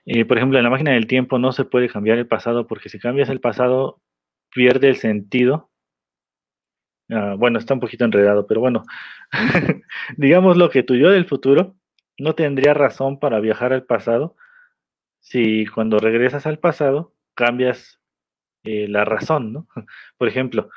[0.05, 2.89] Eh, por ejemplo, en la máquina del tiempo no se puede cambiar el pasado porque
[2.89, 4.01] si cambias el pasado
[4.51, 5.69] pierde el sentido.
[7.09, 8.83] Ah, bueno, está un poquito enredado, pero bueno,
[10.17, 11.75] digamos lo que tu yo del futuro
[12.17, 14.35] no tendría razón para viajar al pasado
[15.19, 17.99] si cuando regresas al pasado cambias
[18.63, 19.67] eh, la razón, ¿no?
[20.17, 20.69] Por ejemplo,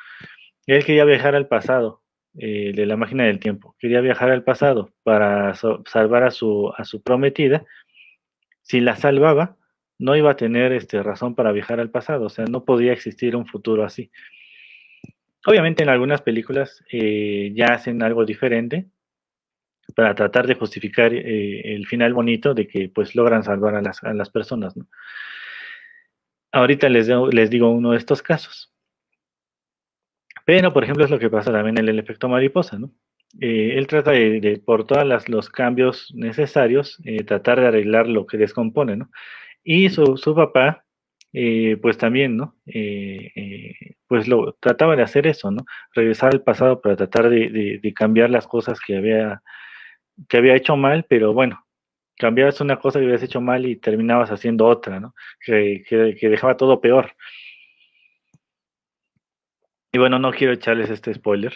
[0.67, 2.03] él quería viajar al pasado
[2.39, 3.75] eh, de la máquina del tiempo.
[3.79, 7.65] Quería viajar al pasado para salvar a su, a su prometida.
[8.63, 9.57] Si la salvaba,
[9.99, 12.27] no iba a tener este, razón para viajar al pasado.
[12.27, 14.11] O sea, no podía existir un futuro así.
[15.47, 18.87] Obviamente en algunas películas eh, ya hacen algo diferente
[19.95, 24.03] para tratar de justificar eh, el final bonito de que pues logran salvar a las,
[24.05, 24.75] a las personas.
[26.53, 28.73] Ahorita les, les digo uno de estos casos.
[30.45, 32.91] Pero, por ejemplo, es lo que pasa también en el efecto mariposa, ¿no?
[33.41, 38.97] Eh, él trata de, por todos los cambios necesarios, tratar de arreglar lo que descompone,
[38.97, 39.11] ¿no?
[39.63, 40.85] Y su, papá,
[41.33, 42.57] eh, pues también, ¿no?
[44.11, 45.65] pues lo trataba de hacer eso, ¿no?
[45.95, 49.43] Regresar al pasado para tratar de, cambiar las cosas que había,
[50.29, 51.65] que había hecho mal, pero bueno,
[52.19, 55.15] cambiabas una cosa que habías hecho mal y terminabas haciendo otra, ¿no?
[55.45, 57.13] Que, que, dejaba todo peor.
[59.93, 61.55] Y bueno, no quiero echarles este spoiler,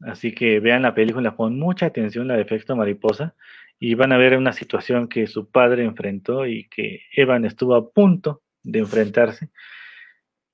[0.00, 3.36] así que vean la película con mucha atención, la de efecto mariposa,
[3.78, 7.90] y van a ver una situación que su padre enfrentó y que Evan estuvo a
[7.90, 9.50] punto de enfrentarse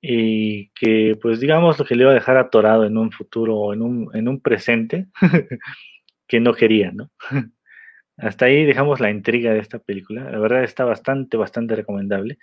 [0.00, 3.72] y que pues digamos lo que le iba a dejar atorado en un futuro o
[3.72, 5.06] en un, en un presente
[6.26, 7.10] que no quería, ¿no?
[8.16, 10.30] Hasta ahí dejamos la intriga de esta película.
[10.30, 12.38] La verdad está bastante, bastante recomendable.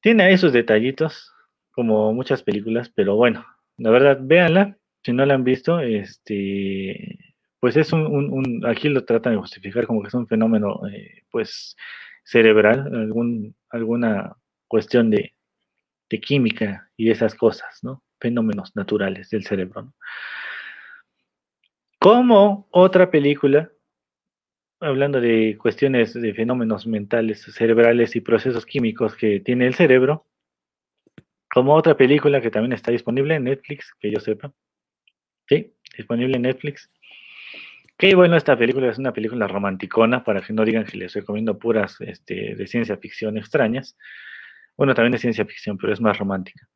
[0.00, 1.32] Tiene ahí sus detallitos,
[1.70, 4.76] como muchas películas, pero bueno, la verdad, véanla.
[5.04, 7.18] Si no la han visto, este,
[7.60, 11.76] pues es un, aquí lo tratan de justificar como que es un fenómeno, eh, pues,
[12.24, 15.34] cerebral, algún, alguna cuestión de,
[16.10, 18.02] de química y esas cosas, ¿no?
[18.20, 19.92] Fenómenos naturales del cerebro.
[21.98, 23.70] Como otra película,
[24.80, 30.26] hablando de cuestiones de fenómenos mentales, cerebrales y procesos químicos que tiene el cerebro,
[31.50, 34.52] como otra película que también está disponible en Netflix, que yo sepa.
[35.48, 36.90] Sí, disponible en Netflix.
[37.96, 41.58] Qué bueno, esta película es una película romanticona, para que no digan que les recomiendo
[41.58, 43.96] puras este, de ciencia ficción extrañas.
[44.76, 46.68] Bueno, también de ciencia ficción, pero es más romántica.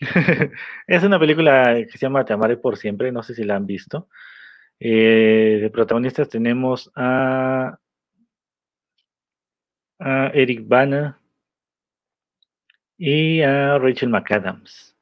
[0.86, 3.66] es una película que se llama Te amaré por siempre, no sé si la han
[3.66, 4.08] visto.
[4.80, 7.78] Eh, de protagonistas tenemos a,
[10.34, 11.20] Eric Bana
[12.98, 14.96] y a Rachel McAdams.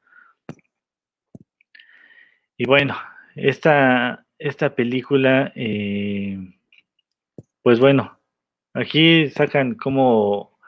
[2.59, 2.95] Y bueno,
[3.35, 6.39] esta, esta película, eh,
[7.63, 8.19] pues bueno,
[8.75, 10.59] aquí sacan como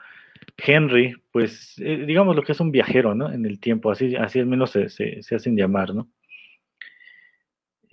[0.57, 3.31] Henry, pues eh, digamos lo que es un viajero, ¿no?
[3.31, 6.09] En el tiempo, así, así al menos se, se hacen llamar, ¿no?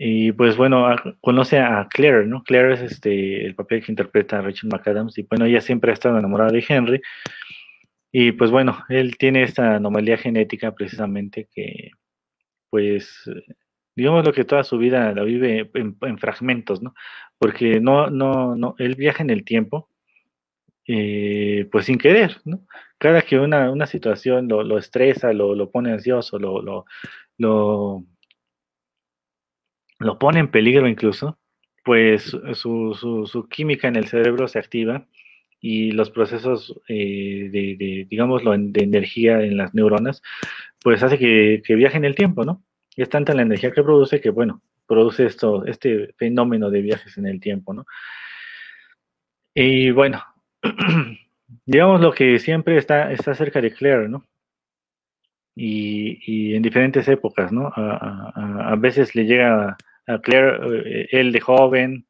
[0.03, 2.43] Y pues bueno, conoce a Claire, ¿no?
[2.43, 5.95] Claire es este, el papel que interpreta a Rachel McAdams y bueno, ella siempre ha
[5.95, 7.03] estado enamorada de Henry.
[8.11, 11.91] Y pues bueno, él tiene esta anomalía genética precisamente que
[12.70, 13.31] pues
[14.01, 16.94] digamos lo que toda su vida la vive en, fragmentos, ¿no?
[17.38, 19.90] Porque no, no, no, él viaja en el tiempo,
[20.86, 22.66] eh, pues sin querer, ¿no?
[22.96, 26.86] Cada que una, una situación lo, estresa, lo, lo, pone ansioso, lo, lo,
[29.98, 31.38] lo pone en peligro incluso,
[31.84, 35.07] pues su, su, química en el cerebro se activa
[35.61, 40.22] y los procesos eh, de, de, digámoslo, de energía en las neuronas,
[40.82, 42.62] pues hace que, que, viaje en el tiempo, ¿no?
[42.97, 47.16] Y es tanta la energía que produce que, bueno, produce esto, este fenómeno de viajes
[47.18, 47.86] en el tiempo, ¿no?
[49.55, 50.22] Y bueno,
[51.66, 54.26] digamos lo que siempre está, está cerca de Claire, ¿no?
[55.55, 57.72] Y, y en diferentes épocas, ¿no?
[57.74, 59.76] A, a, a veces le llega
[60.07, 62.07] a Claire, eh, él de joven,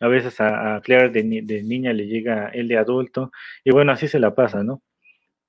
[0.00, 3.32] a veces a, Claire de, niña le llega él de adulto,
[3.64, 4.82] y bueno, así se la pasa, ¿no?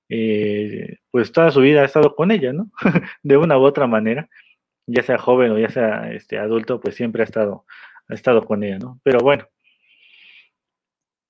[0.10, 2.72] Eh, pues toda su vida ha estado con ella, ¿no?
[3.24, 4.30] de una u otra manera,
[4.88, 7.66] ya sea joven o ya sea este, adulto, pues siempre ha estado,
[8.08, 9.00] ha estado con ella, ¿no?
[9.04, 9.48] Pero bueno,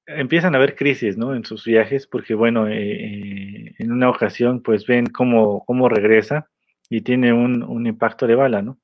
[0.07, 1.35] empiezan a haber crisis, ¿no?
[1.35, 6.49] En sus viajes, porque bueno, eh, en una ocasión, pues ven cómo, cómo regresa
[6.89, 8.79] y tiene un, un impacto de bala, ¿no?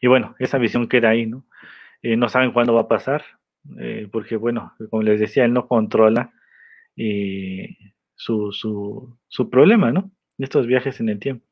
[0.00, 1.46] Y bueno, esa visión queda ahí, ¿no?
[2.02, 3.24] Eh, no saben cuándo va a pasar,
[3.80, 6.32] eh, porque bueno, como les decía, él no controla
[6.96, 7.76] eh,
[8.14, 10.10] su, su, su, problema, ¿no?
[10.36, 11.46] Estos viajes en el tiempo.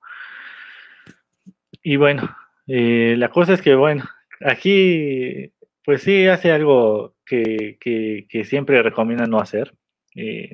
[1.83, 2.35] Y bueno,
[2.67, 4.05] la cosa es que, bueno,
[4.41, 5.53] aquí,
[5.85, 9.75] pues sí hace algo que, que, que siempre recomienda no hacer,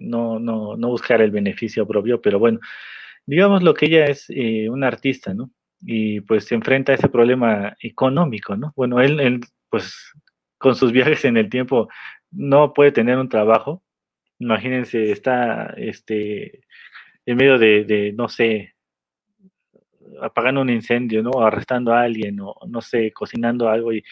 [0.01, 2.61] no, no, no buscar el beneficio propio, pero bueno,
[3.27, 4.29] digamos lo que ella es
[4.71, 5.51] una artista, ¿no?
[5.81, 8.73] y pues se enfrenta a ese problema económico, ¿no?
[8.77, 10.13] Bueno, él, él, pues
[10.59, 11.89] con sus viajes en el tiempo
[12.31, 13.83] no puede tener un trabajo.
[14.39, 16.61] Imagínense, está este,
[17.27, 18.75] en medio de, de, no sé,
[20.23, 21.41] apagando un incendio, ¿no?
[21.43, 24.05] Arrestando a alguien o, no sé, cocinando algo y,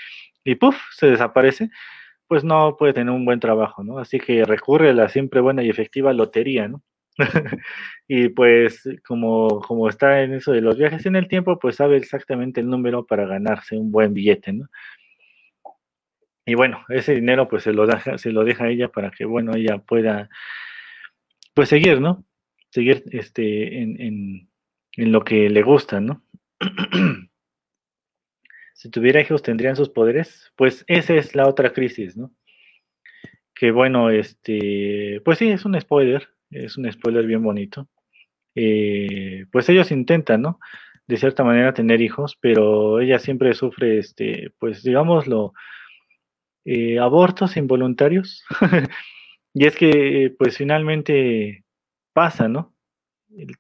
[0.45, 1.71] y puff, se desaparece,
[2.29, 3.99] pues no puede tener un buen trabajo, ¿no?
[3.99, 6.83] Así que recurre a la siempre buena y efectiva lotería, ¿no?
[8.09, 11.97] y pues como, como está en eso de los viajes en el tiempo, pues sabe
[11.97, 14.67] exactamente el número para ganarse un buen billete, ¿no?
[16.47, 19.25] Y bueno, ese dinero pues se lo deja, se lo deja a ella para que,
[19.25, 20.29] bueno, ella pueda
[21.55, 22.25] pues seguir, ¿no?
[22.71, 24.49] Seguir este en, en,
[24.97, 26.23] en lo que le gusta, ¿no?
[28.75, 30.53] si tuviera hijos, ¿tendrían sus poderes?
[30.57, 32.33] Pues esa es la otra crisis, ¿no?
[33.55, 37.89] Que bueno, este, pues sí, es un spoiler, es un spoiler bien bonito.
[38.55, 40.61] Eh, pues ellos intentan, ¿no?
[41.07, 45.53] De cierta manera tener hijos, pero ella siempre sufre, este, pues digámoslo,
[46.67, 48.45] eh, abortos involuntarios.
[49.55, 51.65] y es que, pues finalmente
[52.13, 52.76] pasa, ¿no?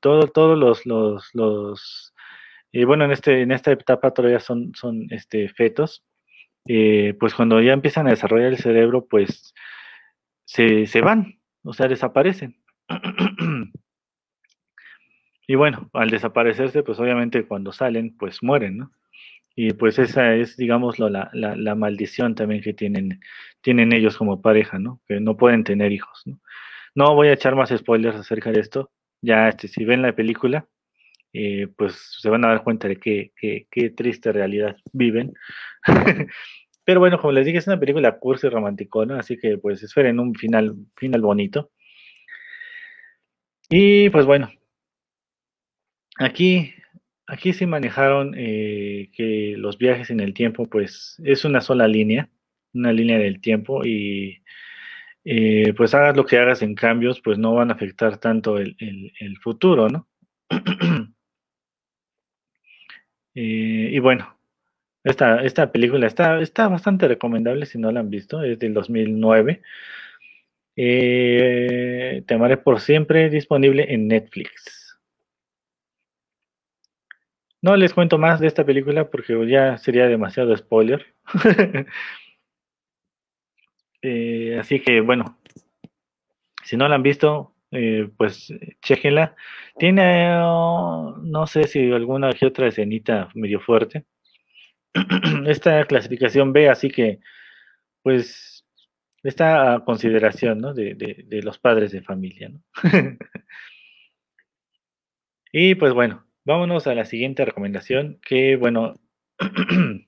[0.00, 2.14] Todo, todos los, los, los
[2.72, 6.04] eh, bueno, en, este, en esta etapa todavía son, son este, fetos,
[6.68, 9.54] eh, pues cuando ya empiezan a desarrollar el cerebro, pues
[10.44, 12.56] se, se van, o sea, desaparecen.
[15.46, 18.92] y bueno, al desaparecerse, pues obviamente cuando salen, pues mueren, ¿no?
[19.54, 23.20] Y pues esa es, digamos, la, la, la, maldición también que tienen,
[23.62, 25.00] tienen ellos como pareja, ¿no?
[25.08, 26.40] Que no pueden tener hijos, ¿no?
[26.94, 28.90] No voy a echar más spoilers acerca de esto.
[29.22, 30.68] Ya, este, si ven la película,
[31.32, 35.34] eh, pues se van a dar cuenta de qué, qué, qué triste realidad viven.
[36.84, 40.34] Pero bueno, como les dije, es una película cursi romanticona, así que pues esperen un
[40.34, 41.70] final, final bonito.
[43.70, 44.50] Y pues bueno,
[46.18, 46.74] aquí,
[47.26, 52.30] aquí sí manejaron eh, que los viajes en el tiempo, pues es una sola línea,
[52.74, 54.42] una línea del tiempo y
[55.28, 58.76] eh, pues hagas lo que hagas en cambios, pues no van a afectar tanto el,
[59.42, 60.08] futuro, ¿no?
[63.34, 64.38] eh, y bueno,
[65.02, 69.62] esta, esta película está, está bastante recomendable si no la han visto, es del 2009.
[70.76, 74.96] Eh, Te amaré por siempre, disponible en Netflix.
[77.62, 81.04] No les cuento más de esta película porque ya sería demasiado spoiler.
[84.08, 85.36] Eh, así que bueno,
[86.62, 89.34] si no la han visto, eh, pues chequenla.
[89.78, 94.04] Tiene, oh, no sé si alguna que otra escenita medio fuerte.
[95.46, 97.18] Esta clasificación B, así que
[98.02, 98.64] pues
[99.24, 100.72] está a consideración ¿no?
[100.72, 102.52] de, de, los padres de familia.
[105.52, 108.94] y pues bueno, vámonos a la siguiente recomendación, que bueno,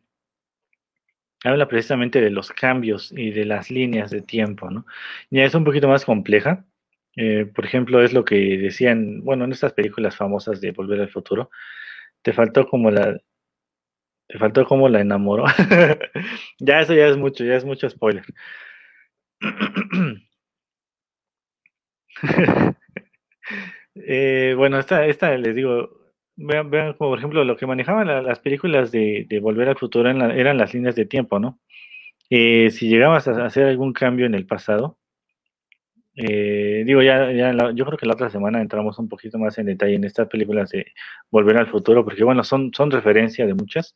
[1.45, 4.87] habla precisamente de los cambios y de las líneas de tiempo, ¿no?
[5.31, 6.65] Ya es un poquito más compleja.
[7.17, 11.11] Eh, por ejemplo, es lo que decían, bueno, en estas películas famosas de Volver al
[11.11, 11.51] Futuro,
[12.23, 13.19] te faltó como la,
[14.29, 15.45] te faltó como la enamoró.
[16.61, 18.25] ya eso ya es mucho, ya es mucho spoiler.
[23.95, 25.98] eh, bueno, esta, esta les digo,
[26.39, 29.77] vean, vean como por ejemplo lo que manejaban la, las películas de, de, Volver al
[29.77, 31.59] Futuro eran, la, eran, las líneas de tiempo, ¿no?
[32.31, 34.99] Eh, si llegabas a hacer algún cambio en el pasado,
[36.15, 39.59] eh, digo, ya, ya la, yo creo que la otra semana entramos un poquito más
[39.59, 40.87] en detalle en estas películas de
[41.31, 43.95] Volver al Futuro, porque bueno, son, son referencia de muchas,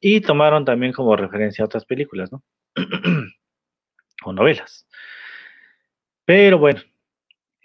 [0.00, 2.42] y tomaron también como referencia otras películas, ¿no?
[4.24, 4.86] o novelas.
[6.24, 6.80] Pero bueno,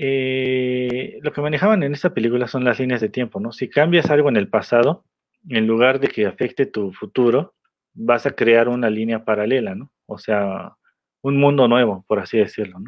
[0.01, 3.51] eh, lo que manejaban en esta película son las líneas de tiempo, ¿no?
[3.51, 5.03] Si cambias algo en el pasado,
[5.49, 7.53] en lugar de que afecte tu futuro,
[7.93, 9.91] vas a crear una línea paralela, ¿no?
[10.05, 10.73] O sea,
[11.21, 12.79] un mundo nuevo, por así decirlo.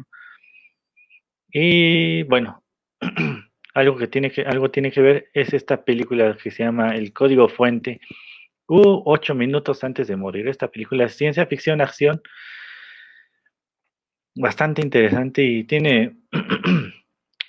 [1.50, 2.64] Y bueno,
[3.74, 7.12] algo que tiene que, algo tiene que ver es esta película que se llama El
[7.12, 8.00] Código Fuente,
[8.68, 10.48] u Ocho Minutos Antes de Morir.
[10.48, 12.22] Esta película es ciencia ficción, acción,
[14.34, 16.16] bastante interesante y tiene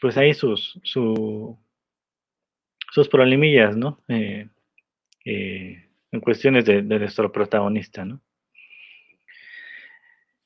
[0.04, 1.58] pues ahí sus, su,
[2.92, 4.04] sus problemillas, ¿no?
[4.10, 4.50] Eh,
[5.24, 8.20] eh, en cuestiones de, nuestro protagonista, ¿no?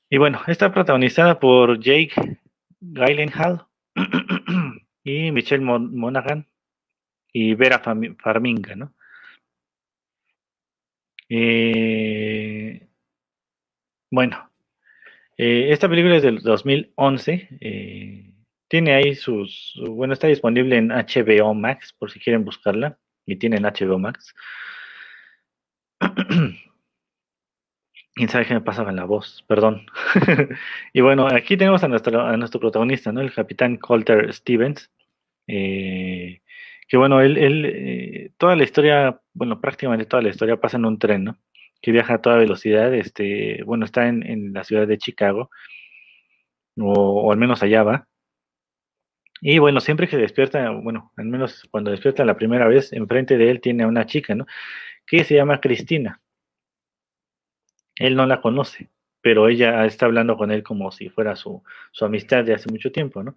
[0.08, 2.38] Y bueno, está protagonizada por Jake
[2.78, 3.66] Gyllenhaal
[5.02, 6.46] y Michelle Mon Monaghan
[7.32, 8.94] y Vera Farminga, ¿no?
[11.28, 12.86] Eh,
[14.08, 14.52] bueno,
[15.36, 18.37] esta película es del 2011.
[18.68, 22.98] Tiene ahí sus, bueno, está disponible en HBO Max por si quieren buscarla.
[23.26, 24.34] Y tienen HBO Max.
[28.14, 29.44] ¿Quién sabe qué me pasa con la voz?
[29.46, 29.86] Perdón.
[30.92, 33.20] y bueno, aquí tenemos a nuestro, a nuestro protagonista, ¿no?
[33.20, 34.90] El capitán Colter Stevens.
[35.46, 36.40] Eh,
[36.88, 40.86] que bueno, él, él eh, toda la historia, bueno, prácticamente toda la historia pasa en
[40.86, 41.38] un tren, ¿no?
[41.80, 42.92] Que viaja a toda velocidad.
[42.94, 45.50] Este, bueno, está en, en la ciudad de Chicago.
[46.78, 48.08] O, o al menos allá va.
[49.40, 53.50] Y bueno, siempre que despierta, bueno, al menos cuando despierta la primera vez, enfrente de
[53.50, 54.46] él tiene a una chica, ¿no?
[55.06, 56.20] Que se llama Cristina.
[57.96, 61.62] Él no la conoce, pero ella está hablando con él como si fuera su,
[61.92, 63.36] su amistad de hace mucho tiempo, ¿no?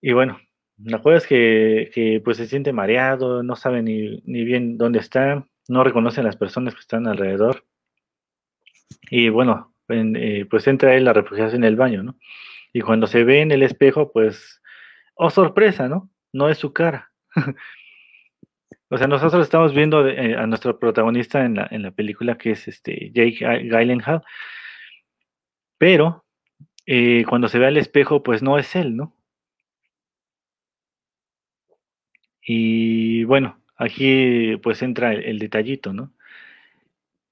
[0.00, 0.40] Y bueno,
[0.78, 4.98] la cosa es que, que pues se siente mareado, no sabe ni, ni bien dónde
[4.98, 7.64] está, no reconoce a las personas que están alrededor.
[9.10, 12.16] Y bueno, en, eh, pues entra él a refugiarse en el baño, ¿no?
[12.76, 14.60] Y cuando se ve en el espejo, pues,
[15.14, 16.10] oh sorpresa, ¿no?
[16.30, 17.10] No es su cara.
[18.90, 22.50] o sea, nosotros estamos viendo eh, a nuestro protagonista en la, en la película, que
[22.50, 23.38] es este Jake
[23.70, 24.22] Gyllenhaal,
[25.78, 26.26] Pero
[26.84, 29.14] eh, cuando se ve al espejo, pues no es él, ¿no?
[32.42, 36.12] Y bueno, aquí pues entra el, detallito, ¿no?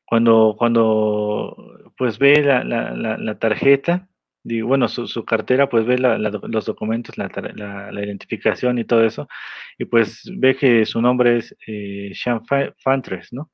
[0.07, 4.09] Cuando, cuando pues ve la, la, tarjeta,
[4.45, 9.29] bueno, su, su, cartera, pues ve los documentos, la, identificación y todo eso,
[9.79, 12.43] y pues ve que su nombre es eh, Sean
[12.79, 13.51] Fantres, ¿no?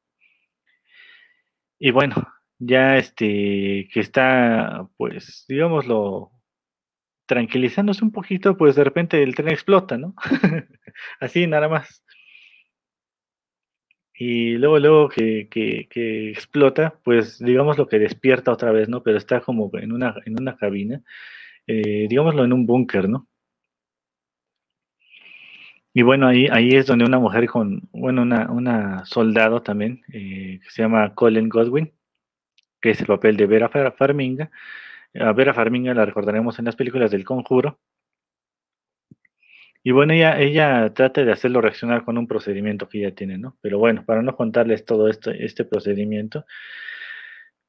[1.78, 2.14] Y bueno,
[2.58, 6.30] ya este, que está, pues, digámoslo,
[7.26, 10.14] tranquilizándose un poquito, pues de repente el tren explota, ¿no?
[11.20, 12.04] Así nada más.
[14.22, 19.02] Y luego, luego que, que, explota, pues digamos lo que despierta otra vez, ¿no?
[19.02, 21.02] Pero está como en una, en una cabina,
[21.66, 23.28] eh, digámoslo en un búnker, ¿no?
[25.94, 30.60] Y bueno, ahí, ahí es donde una mujer con, bueno, una, una soldado también, eh,
[30.62, 31.92] que se llama Colin Godwin,
[32.80, 34.50] que es el papel de Vera Farminga.
[35.14, 37.78] A Vera Farminga la recordaremos en las películas del Conjuro.
[39.82, 43.56] Y bueno, ella, trata de hacerlo reaccionar con un procedimiento que ella tiene, ¿no?
[43.62, 46.44] Pero bueno, para no contarles todo esto, este procedimiento,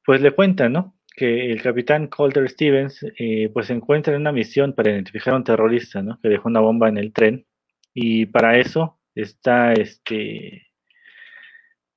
[0.04, 0.96] pues le cuenta, ¿no?
[1.16, 5.36] Que el capitán Calder Stevens, eh, pues se encuentra en una misión para identificar a
[5.38, 6.18] un terrorista, ¿no?
[6.22, 7.46] Que dejó una bomba en el tren.
[7.94, 10.66] Y para eso está, este,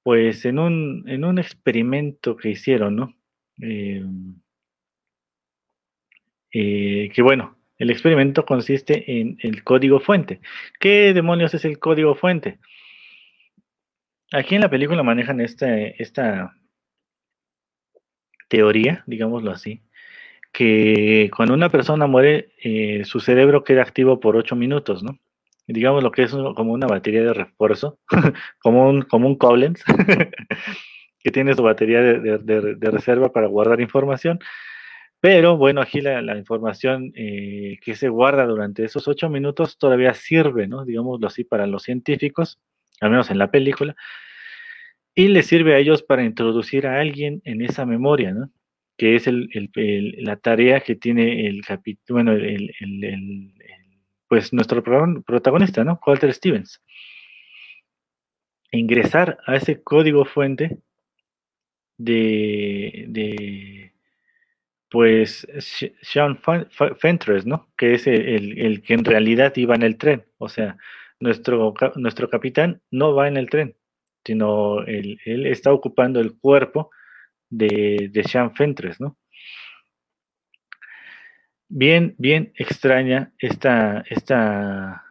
[0.04, 3.16] pues en un, en un experimento que hicieron, ¿no?
[3.62, 4.04] Eh,
[6.54, 10.40] eh, que bueno, el experimento consiste en el código fuente.
[10.80, 12.60] ¿Qué demonios es el código fuente?
[14.32, 16.56] Aquí en la película manejan esta, esta
[18.48, 19.82] teoría, digámoslo así,
[20.52, 25.20] que cuando una persona muere, eh, su cerebro queda activo por 8 minutos, ¿no?
[25.68, 28.00] digamos lo que es como una batería de refuerzo,
[28.62, 29.84] como un, como un Collins,
[31.20, 34.40] que tiene su batería de, reserva para guardar información.
[35.26, 40.68] Pero bueno, aquí la, información eh, que se guarda durante esos ocho minutos todavía sirve,
[40.68, 40.86] ¿no?
[40.86, 42.60] Digámoslo así, para los científicos,
[43.02, 43.96] al menos en la película,
[45.16, 48.52] y les sirve a ellos para introducir a alguien en esa memoria, ¿no?
[48.98, 53.52] Que es la tarea que tiene el capítulo, bueno, el,
[54.28, 56.00] pues nuestro protagonista, ¿no?
[56.06, 56.84] Walter Stevens.
[58.70, 60.78] Ingresar a ese código fuente
[61.98, 63.95] de, de
[64.96, 65.48] pues
[66.02, 66.40] Sean
[66.98, 67.68] Fentres, ¿no?
[67.78, 70.26] Que es el, que en realidad iba en el tren.
[70.38, 70.78] O sea,
[71.20, 73.76] nuestro, nuestro capitán no va en el tren,
[74.24, 76.92] sino él, él está ocupando el cuerpo
[77.50, 79.18] de, de Sean Fentres, ¿no?
[81.70, 85.04] bien, bien extraña esta, esta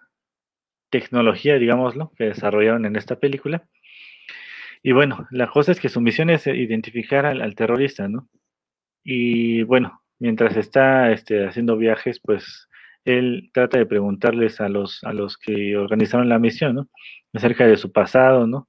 [0.90, 3.66] tecnología, digámoslo, que desarrollaron en esta película.
[4.82, 8.28] Y bueno, la cosa es que su misión es identificar al, terrorista, ¿no?
[9.04, 12.68] Y bueno, mientras está este, haciendo viajes, pues
[13.04, 16.88] él trata de preguntarles a los, a los que organizaron la misión, ¿no?
[17.34, 18.68] Acerca de su pasado, ¿no?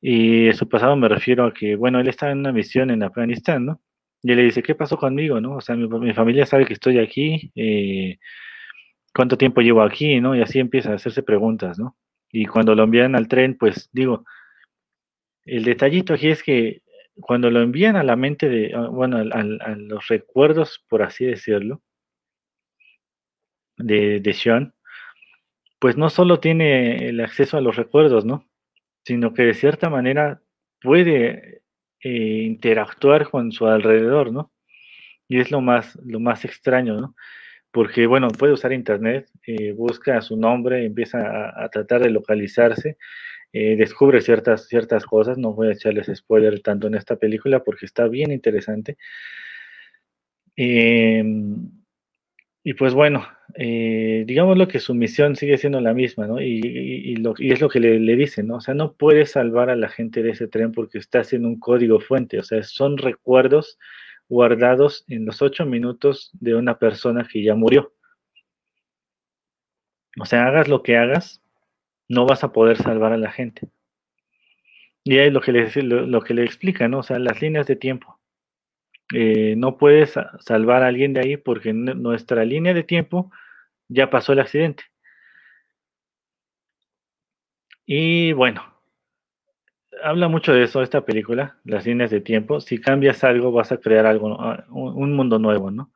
[0.00, 3.66] Y su pasado me refiero a que, bueno, él estaba en una misión en Afganistán,
[3.66, 3.80] ¿no?
[4.24, 5.40] Y él le dice, ¿qué pasó conmigo?
[5.40, 5.56] ¿no?
[5.56, 8.18] O sea, mi, familia sabe que estoy aquí, eh,
[9.14, 10.18] ¿cuánto tiempo llevo aquí?
[10.20, 10.34] ¿no?
[10.34, 11.96] Y así empieza a hacerse preguntas, ¿no?
[12.32, 14.24] Y cuando lo envían al tren, pues digo,
[15.44, 16.82] el detallito aquí es que
[17.20, 19.42] cuando lo envían a la mente de, ah, bueno, a,
[19.76, 21.82] los recuerdos, por así decirlo,
[23.76, 24.74] de, de Sean,
[25.78, 28.48] pues no solo tiene el acceso a los recuerdos, ¿no?
[29.04, 30.40] Sino que de cierta manera
[30.80, 31.62] puede
[32.00, 34.52] eh, interactuar con su alrededor, ¿no?
[35.26, 37.14] Y es lo más, lo más extraño, ¿no?
[37.70, 41.18] Porque, bueno, puede usar internet, eh, busca su nombre, empieza
[41.64, 42.98] a, tratar de localizarse,
[43.56, 47.86] eh, descubre ciertas, ciertas cosas, no voy a echarles spoiler tanto en esta película porque
[47.86, 48.98] está bien interesante.
[50.56, 51.70] Em,
[52.64, 53.24] y pues bueno,
[53.54, 56.40] eh, digámoslo que su misión sigue siendo la misma, ¿no?
[56.40, 58.56] Y, lo, es lo que le, le dicen, ¿no?
[58.56, 61.60] O sea, no puede salvar a la gente de ese tren porque está haciendo un
[61.60, 63.78] código fuente, o sea, son recuerdos
[64.28, 67.94] guardados en los ocho minutos de una persona que ya murió.
[70.20, 71.43] O sea, hagas lo que hagas,
[72.08, 73.68] no vas a poder salvar a la gente.
[75.04, 77.00] Y ahí es lo que le, lo explica, ¿no?
[77.00, 78.18] O sea, las líneas de tiempo.
[79.12, 83.30] Eh, no puedes salvar a alguien de ahí porque nuestra línea de tiempo
[83.88, 84.84] ya pasó el accidente.
[87.86, 88.62] Y bueno,
[90.02, 92.60] habla mucho de eso esta película, las líneas de tiempo.
[92.60, 95.92] Si cambias algo, vas a crear algo, ah, un mundo nuevo, ¿no?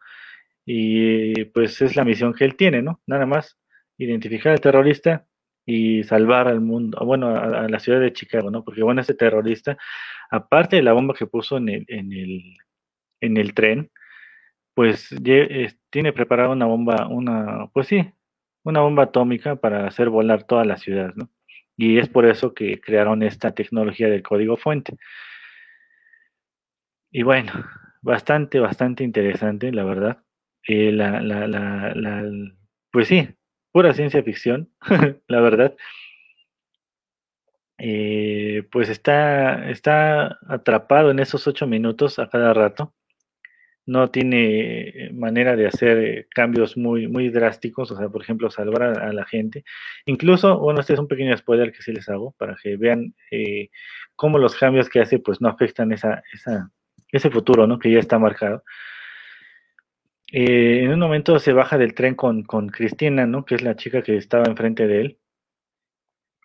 [0.66, 3.00] Y pues es la misión que él tiene, ¿no?
[3.06, 3.59] Nada más
[3.96, 5.26] identificar al terrorista
[5.70, 8.64] y salvar al mundo, bueno, a, la ciudad de Chicago, ¿no?
[8.64, 9.76] Porque bueno, ese terrorista,
[10.30, 12.56] aparte de la bomba que puso en el, en el
[13.20, 13.90] en el tren,
[14.74, 15.14] pues
[15.90, 18.10] tiene preparada una bomba, una, pues sí,
[18.64, 21.30] una bomba atómica para hacer volar toda la ciudad, ¿no?
[21.76, 24.96] Y es por eso que crearon esta tecnología del código fuente.
[27.10, 27.52] Y bueno,
[28.02, 30.18] bastante, bastante interesante, la verdad.
[30.66, 32.24] Eh, la, la, la,
[32.90, 33.28] pues sí,
[33.78, 34.68] pura ciencia ficción,
[35.28, 35.76] la verdad.
[37.78, 42.92] Eh, pues está, está atrapado en esos ocho minutos a cada rato.
[43.86, 49.12] No tiene manera de hacer cambios muy, muy drásticos, o sea, por ejemplo, salvar a,
[49.12, 49.62] la gente.
[50.06, 53.70] Incluso, bueno, este es un pequeño spoiler que sí les hago para que vean eh,
[54.16, 56.72] cómo los cambios que hace pues no afectan esa, esa,
[57.12, 57.78] ese futuro, ¿no?
[57.78, 58.64] Que ya está marcado.
[60.32, 63.44] Eh, en un momento se baja del tren con, con Cristina, ¿no?
[63.44, 65.18] Que es la chica que estaba enfrente de él.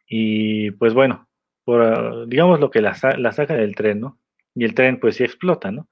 [0.08, 1.28] Y pues bueno,
[1.66, 4.20] por, digamos lo que la, la saca del tren, ¿no?
[4.56, 5.90] Y el tren pues sí explota, ¿no?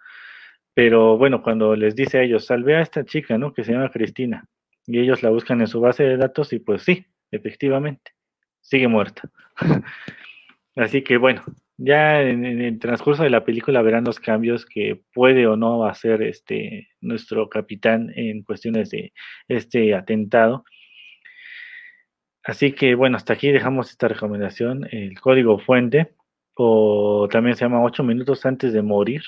[0.74, 3.54] Pero bueno, cuando les dice a ellos, salve a esta chica, ¿no?
[3.54, 4.46] Que se llama Cristina.
[4.88, 8.12] Y ellos la buscan en su base de datos y pues sí, efectivamente,
[8.62, 9.30] sigue muerta.
[10.76, 11.44] Así que bueno,
[11.84, 16.22] ya en, el transcurso de la película verán los cambios que puede o no hacer
[16.22, 19.14] este nuestro capitán en cuestiones de
[19.48, 20.64] este atentado.
[22.44, 26.14] Así que bueno, hasta aquí dejamos esta recomendación, el código fuente,
[26.56, 29.24] o también se llama 8 minutos antes de morir.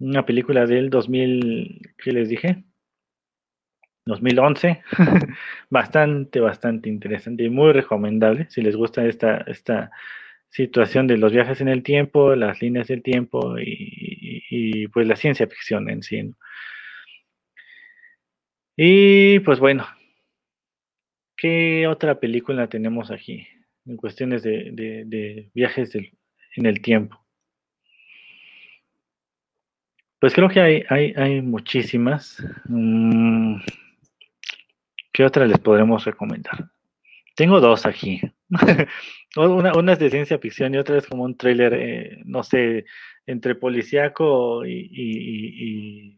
[0.00, 2.64] Una película del 2000, ¿qué les dije?
[4.06, 4.82] 2011.
[5.70, 9.92] bastante, bastante interesante y muy recomendable si les gusta esta, esta
[10.50, 15.46] situación de los viajes en el tiempo, las líneas del tiempo y, pues la ciencia
[15.46, 16.34] ficción en sí.
[18.76, 19.86] Y pues bueno,
[21.36, 23.46] ¿qué otra película tenemos aquí
[23.86, 27.24] en cuestiones de, viajes en el tiempo?
[30.18, 32.44] Pues creo que hay, hay, hay muchísimas.
[32.66, 33.56] Mm,
[35.12, 36.70] ¿Qué otra les podremos recomendar?
[37.36, 38.20] Tengo dos aquí.
[39.36, 42.84] una, es de ciencia ficción y otra es como un tráiler, eh, no sé,
[43.26, 46.16] entre policíaco y,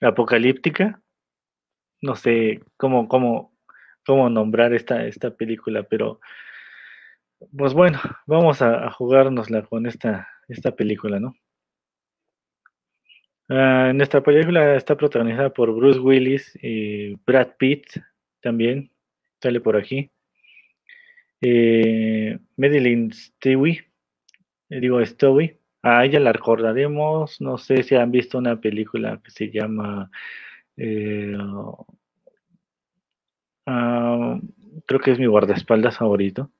[0.00, 1.00] apocalíptica.
[2.02, 3.56] No sé cómo, cómo,
[4.04, 6.20] cómo nombrar esta, esta película, pero
[7.56, 11.34] pues bueno, vamos a, jugárnosla con esta, esta película, ¿no?
[13.48, 17.86] Uh, nuestra película está protagonizada por Bruce Willis y Brad Pitt
[18.40, 18.90] también,
[19.40, 20.10] sale por aquí.
[21.40, 23.86] Eh, Madeline Stewie,
[24.70, 29.30] eh, digo Stewie, a ella la recordaremos, no sé si han visto una película que
[29.30, 30.10] se llama,
[30.76, 31.36] eh,
[33.66, 34.40] ah,
[34.86, 36.50] creo que es mi guardaespaldas favorito,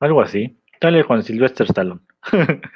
[0.00, 2.00] algo así, sale con Sylvester Stallone.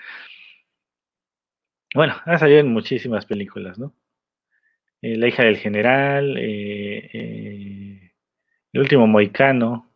[1.95, 3.95] bueno, ha salido en muchísimas películas, ¿no?
[5.03, 8.11] la hija del general, el
[8.73, 9.91] último moicano,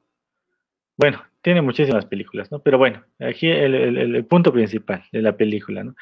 [0.98, 2.62] bueno, tiene muchísimas películas, ¿no?
[2.62, 5.94] Pero bueno, aquí el, punto principal de la película, ¿no?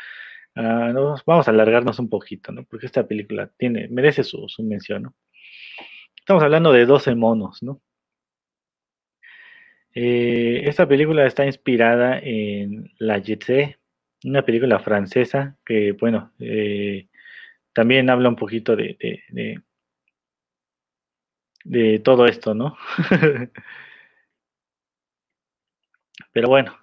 [0.57, 0.93] Ah,
[1.25, 2.65] vamos a alargarnos un poquito, ¿no?
[2.65, 5.15] Porque esta película tiene, merece su, mención, ¿no?
[6.19, 7.81] Estamos hablando de 12 monos, ¿no?
[9.95, 13.77] Eh, esta película está inspirada en La Jetée,
[14.25, 17.07] una película francesa que, bueno, eh,
[17.73, 18.97] también habla un poquito de,
[19.29, 19.63] de,
[21.63, 22.77] de todo esto, ¿no?
[26.33, 26.77] Pero bueno,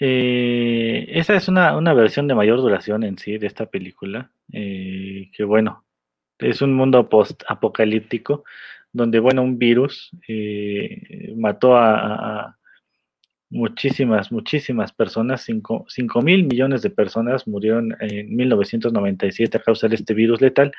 [0.00, 5.44] eh, esa es una, versión de mayor duración en sí de esta película, eh, que
[5.44, 5.84] bueno,
[6.38, 8.44] es un mundo post-apocalíptico,
[8.92, 12.56] donde bueno, un virus eh, mató a,
[13.50, 20.12] muchísimas, muchísimas personas, 5 mil millones de personas murieron en 1997 a causa de este
[20.12, 20.72] virus letal.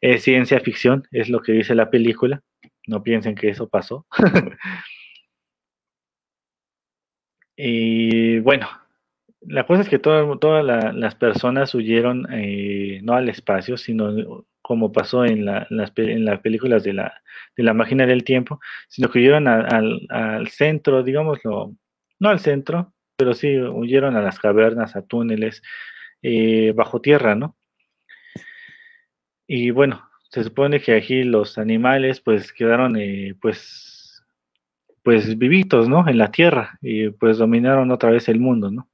[0.00, 2.42] Es ciencia ficción, es lo que dice la película,
[2.86, 4.06] no piensen que eso pasó.
[7.62, 8.68] Y bueno,
[9.42, 15.26] la cosa es que todas las personas huyeron eh, no al espacio, sino como pasó
[15.26, 17.22] en, las, en las películas de la,
[17.56, 21.74] de la máquina del tiempo, sino que huyeron al, centro, digámoslo,
[22.18, 25.62] no al centro, pero sí huyeron a las cavernas, a túneles,
[26.22, 27.58] eh, bajo tierra, ¿no?
[29.46, 33.99] Y bueno, se supone que aquí los animales pues quedaron eh, pues
[35.02, 36.08] pues vivitos, ¿no?
[36.08, 38.88] En la tierra y pues dominaron otra vez el mundo, ¿no?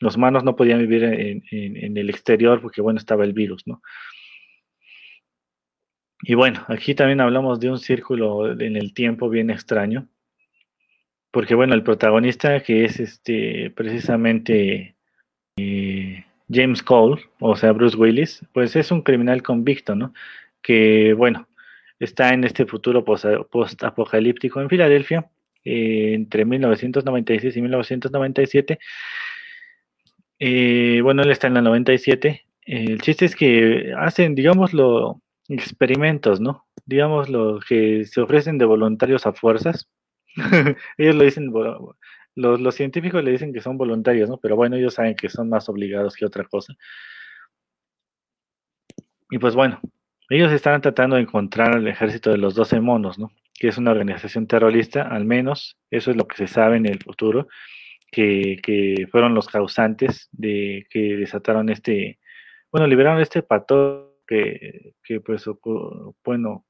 [0.00, 3.82] Los humanos no podían vivir en, el exterior porque, bueno, estaba el virus, ¿no?
[6.22, 10.08] Y bueno, aquí también hablamos de un círculo en el tiempo bien extraño,
[11.30, 14.96] porque bueno, el protagonista que es este precisamente
[15.56, 20.14] eh, James Cole, o sea, Bruce Willis, pues es un criminal convicto, ¿no?
[20.62, 21.48] Que, bueno,
[21.98, 25.30] está en este futuro post-apocalíptico en Filadelfia
[25.64, 28.78] eh, entre 1996 y 1997.
[30.38, 32.44] Eh, bueno, él está en la 97.
[32.66, 36.66] el chiste es que hacen, digámoslo, experimentos, ¿no?
[36.86, 39.88] Digamos lo que se ofrecen de voluntarios a fuerzas.
[40.98, 41.52] ellos lo dicen,
[42.34, 44.38] los, los, científicos le dicen que son voluntarios, ¿no?
[44.38, 46.74] Pero bueno, ellos saben que son más obligados que otra cosa.
[49.30, 49.80] Y pues bueno,
[50.28, 53.30] ellos están tratando de encontrar al ejército de los 12 monos, ¿no?
[53.62, 56.98] Que es una organización terrorista, al menos eso es lo que se sabe en el
[56.98, 57.46] futuro,
[58.10, 62.18] que, que fueron los causantes de que desataron este,
[62.72, 65.44] bueno, liberaron este pato que, que pues,
[66.24, 66.66] bueno,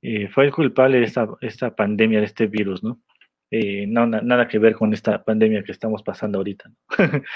[0.00, 3.02] eh, fue el culpable de esta, esta pandemia, de este virus, ¿no?
[3.50, 6.70] Eh, no nada que ver con esta pandemia que estamos pasando ahorita.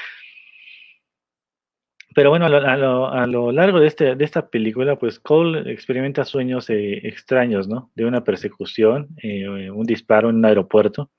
[2.14, 6.24] Pero bueno, a lo, a lo, largo de, este, de esta película, pues Cole experimenta
[6.24, 7.92] sueños eh, extraños, ¿no?
[7.94, 11.10] De una persecución, un disparo en un aeropuerto.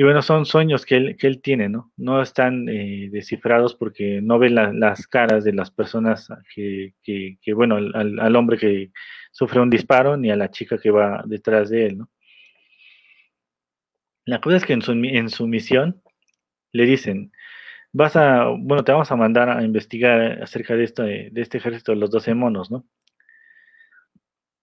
[0.00, 1.92] Y bueno, son sueños que él, que él tiene, ¿no?
[1.96, 7.74] No están eh, descifrados porque no ve las caras de las personas que, que, bueno,
[7.76, 8.92] al, al, hombre que
[9.32, 12.10] sufre un disparo ni a la chica que va detrás de él, ¿no?
[14.24, 16.00] La cosa es que en su, en su misión
[16.70, 17.32] le dicen,
[17.98, 21.58] vas a, bueno, te vamos a mandar a investigar acerca de, esto, de, de este
[21.58, 22.86] ejército de los 12 monos, ¿no?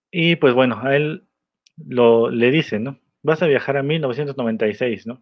[0.09, 1.27] Y pues bueno, a él
[1.77, 2.99] lo, le dicen, ¿no?
[3.25, 5.21] vas a viajar a 1996, ¿no?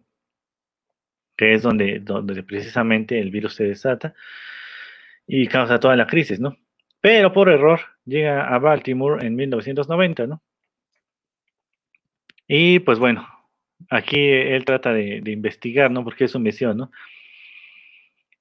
[1.36, 4.14] Que es donde, donde precisamente el virus se desata
[5.26, 6.56] y causa toda la crisis, ¿no?
[7.00, 10.42] Pero por error llega a Baltimore en 1990, ¿no?
[12.46, 13.26] Y pues bueno,
[13.88, 16.04] aquí él trata de, investigar, ¿no?
[16.04, 16.92] Porque es su misión, ¿no?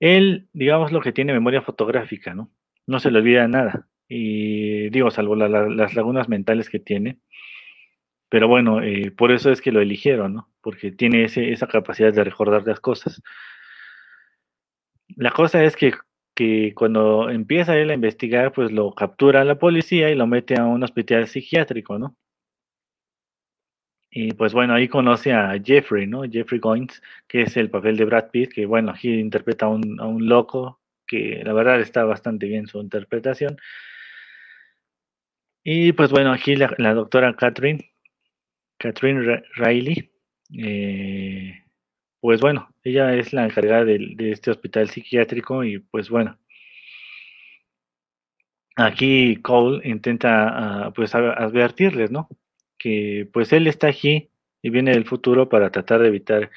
[0.04, 2.51] Él, digamos, lo que tiene memoria fotográfica, ¿no?
[2.86, 3.88] No se le olvida nada.
[4.10, 7.20] Y digo, salvo las lagunas mentales que tiene,
[8.28, 10.49] pero bueno, eh, por eso es que lo eligieron, ¿no?
[10.62, 13.22] Porque tiene ese, esa capacidad de recordar las cosas.
[15.16, 15.93] La cosa es que,
[16.36, 20.66] que, cuando empieza él a investigar, pues lo captura la policía y lo mete a
[20.66, 22.18] un hospital psiquiátrico, ¿no?
[24.16, 26.22] Y pues bueno, ahí conoce a Jeffrey, ¿no?
[26.24, 29.99] Jeffrey Goins, que es el papel de Brad Pitt, que bueno, aquí interpreta a un,
[29.99, 33.57] a un loco, que la verdad está bastante bien su interpretación.
[35.64, 37.91] Y pues bueno, aquí la, doctora Catherine
[38.78, 40.11] Catherine Riley,
[40.59, 41.64] eh,
[42.20, 46.38] pues bueno, ella es la encargada de, este hospital psiquiátrico y pues bueno,
[48.76, 52.30] aquí Cole intenta ah, pues advertirles, ¿no?
[52.84, 54.30] Que pues él está aquí
[54.62, 56.52] y viene del futuro para tratar de evitar,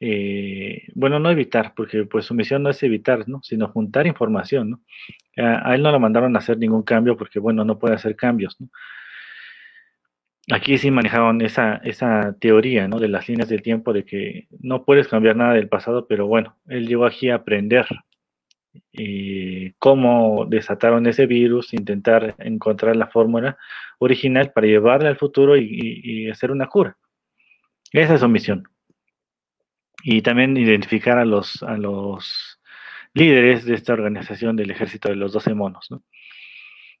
[0.00, 3.42] eh, bueno, no evitar, porque pues su misión no es evitar, ¿no?
[3.42, 4.82] Sino juntar información.
[5.38, 8.58] A, él no lo mandaron a hacer ningún cambio porque bueno, no puede hacer cambios,
[10.52, 12.98] aquí sí manejaron esa, esa teoría, ¿no?
[12.98, 16.56] De las líneas del tiempo, de que no puedes cambiar nada del pasado, pero bueno,
[16.68, 17.86] él llegó aquí a aprender
[18.92, 23.58] eh, cómo desataron ese virus, intentar encontrar la fórmula
[23.98, 26.96] original para llevarla al futuro y, hacer una cura.
[27.92, 28.64] Esa es su misión.
[30.02, 31.60] Y también identificar a los,
[33.12, 36.02] líderes de esta organización del ejército de los 12 monos, ¿no?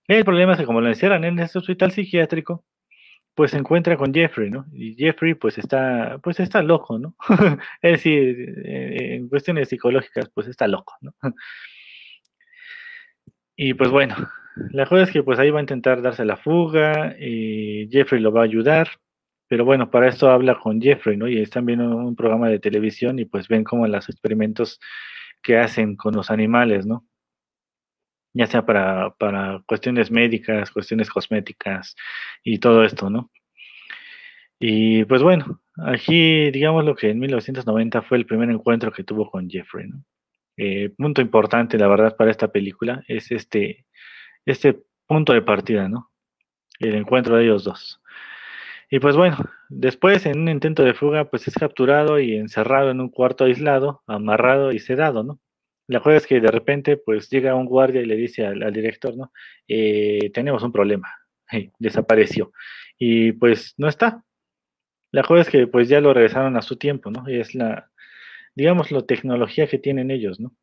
[0.08, 2.64] El problema es que como lo encierran en este hospital psiquiátrico,
[3.34, 4.66] pues se encuentra con Jeffrey, ¿no?
[4.72, 7.14] Y Jeffrey pues está, pues está loco, ¿no?
[7.82, 11.12] es decir, eh, en cuestiones psicológicas pues está loco, ¿no?
[13.56, 14.16] y pues bueno,
[14.72, 18.32] la cosa es que pues ahí va a intentar darse la fuga y Jeffrey lo
[18.32, 18.88] va a ayudar,
[19.48, 21.28] pero bueno, para esto habla con Jeffrey, ¿no?
[21.28, 24.80] Y están viendo un programa de televisión y pues ven como los experimentos
[25.42, 27.06] que hacen con los animales, ¿no?
[28.32, 31.96] Ya sea para, para cuestiones médicas, cuestiones cosméticas
[32.44, 33.30] y todo esto, ¿no?
[34.58, 39.30] Y pues bueno, aquí digamos lo que en 1990 fue el primer encuentro que tuvo
[39.30, 40.04] con Jeffrey, ¿no?
[40.56, 43.86] Eh, punto importante, la verdad, para esta película es este,
[44.44, 46.10] este punto de partida, ¿no?
[46.78, 48.02] El encuentro de ellos dos.
[48.90, 53.00] Y pues bueno, después en un intento de fuga, pues es capturado y encerrado en
[53.00, 55.40] un cuarto aislado, amarrado y sedado, ¿no?
[55.90, 59.16] La cosa es que de repente, pues llega un guardia y le dice al, director,
[59.16, 59.32] ¿no?
[59.66, 61.08] Eh, tenemos un problema.
[61.80, 62.52] desapareció.
[62.96, 64.24] Y pues no está.
[65.10, 67.28] La cosa es que pues ya lo regresaron a su tiempo, ¿no?
[67.28, 67.90] Y es la,
[68.54, 70.54] digamos, la tecnología que tienen ellos, ¿no?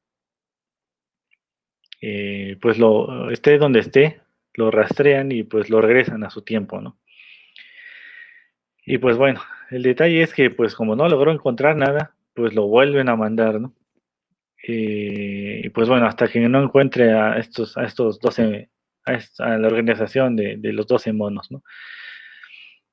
[2.00, 4.22] Eh, pues lo esté donde esté,
[4.54, 6.98] lo rastrean y pues lo regresan a su tiempo, ¿no?
[8.86, 12.68] Y pues bueno, el detalle es que pues como no logró encontrar nada, pues lo
[12.68, 13.74] vuelven a mandar, ¿no?
[14.70, 18.70] Y pues bueno, hasta que no encuentre a estos, a estos 12,
[19.06, 21.64] a, la organización de, los 12 monos, ¿no?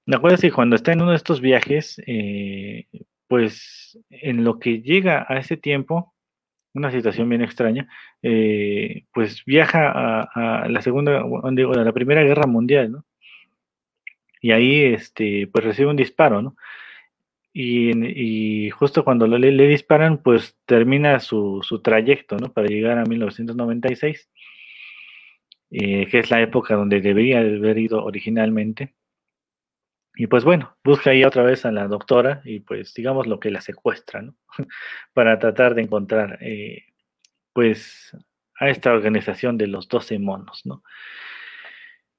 [0.07, 2.87] Me acuerdo que cuando está en uno de estos viajes, eh,
[3.27, 6.15] pues en lo que llega a ese tiempo,
[6.75, 7.89] una situación bien extraña,
[8.23, 9.91] eh, pues viaja
[10.23, 13.05] a, la segunda, digo, a la primera guerra mundial, ¿no?
[14.41, 16.57] Y ahí, este, pues recibe un disparo, ¿no?
[17.57, 22.53] Y, justo cuando le, disparan, pues termina su, su, trayecto, ¿no?
[22.53, 24.29] Para llegar a 1996,
[25.71, 28.95] eh, que es la época donde debería haber ido originalmente.
[30.17, 33.51] Y pues bueno, busca ahí otra vez a la doctora y pues digamos lo que
[33.51, 34.37] la secuestra, ¿no?
[35.15, 36.85] Para tratar de encontrar, eh,
[37.53, 38.17] pues,
[38.59, 40.83] a esta organización de los 12 monos, ¿no?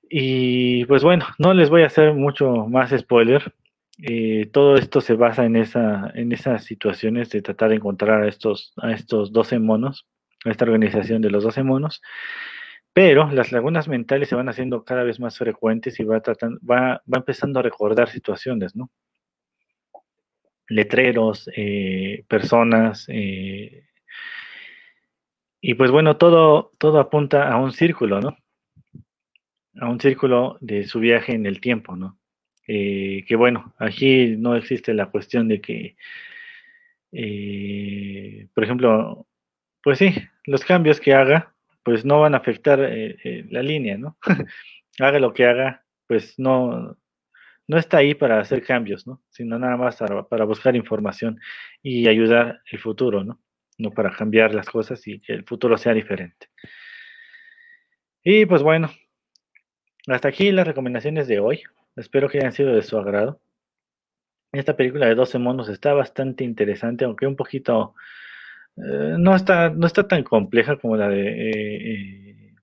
[0.09, 3.53] Y pues bueno, no les voy a hacer mucho más spoiler,
[4.01, 8.73] eh, todo esto se basa en, esa, esas situaciones de tratar de encontrar a estos,
[8.77, 10.07] a estos 12 monos,
[10.43, 12.01] a esta organización de los 12 monos,
[12.93, 17.01] pero las lagunas mentales se van haciendo cada vez más frecuentes y va, tratando, va
[17.13, 18.89] empezando a recordar situaciones, ¿no?
[20.67, 23.85] Letreros, eh, personas, eh,
[25.67, 28.37] y pues bueno, todo, todo apunta a un círculo, ¿no?
[29.81, 32.19] A un círculo de su viaje en el tiempo, ¿no?
[32.67, 35.95] Eh, que bueno, aquí no existe la cuestión de que,
[37.11, 39.27] eh, por ejemplo,
[39.83, 40.13] pues sí,
[40.45, 41.53] los cambios que haga,
[41.83, 44.17] pues no van a afectar eh, la línea, ¿no?
[44.99, 46.97] haga lo que haga, pues no,
[47.67, 49.21] no está ahí para hacer cambios, ¿no?
[49.29, 51.39] Sino nada más para, buscar información
[51.81, 53.41] y ayudar el futuro, ¿no?
[53.77, 56.47] No para cambiar las cosas y que el futuro sea diferente.
[58.23, 58.91] Y pues bueno,
[60.07, 61.63] hasta aquí las recomendaciones de hoy.
[61.95, 63.39] Espero que hayan sido de su agrado.
[64.51, 67.95] Esta película de 12 monos está bastante interesante, aunque un poquito...
[68.77, 72.55] Eh, no, está, no está tan compleja como la de eh, eh,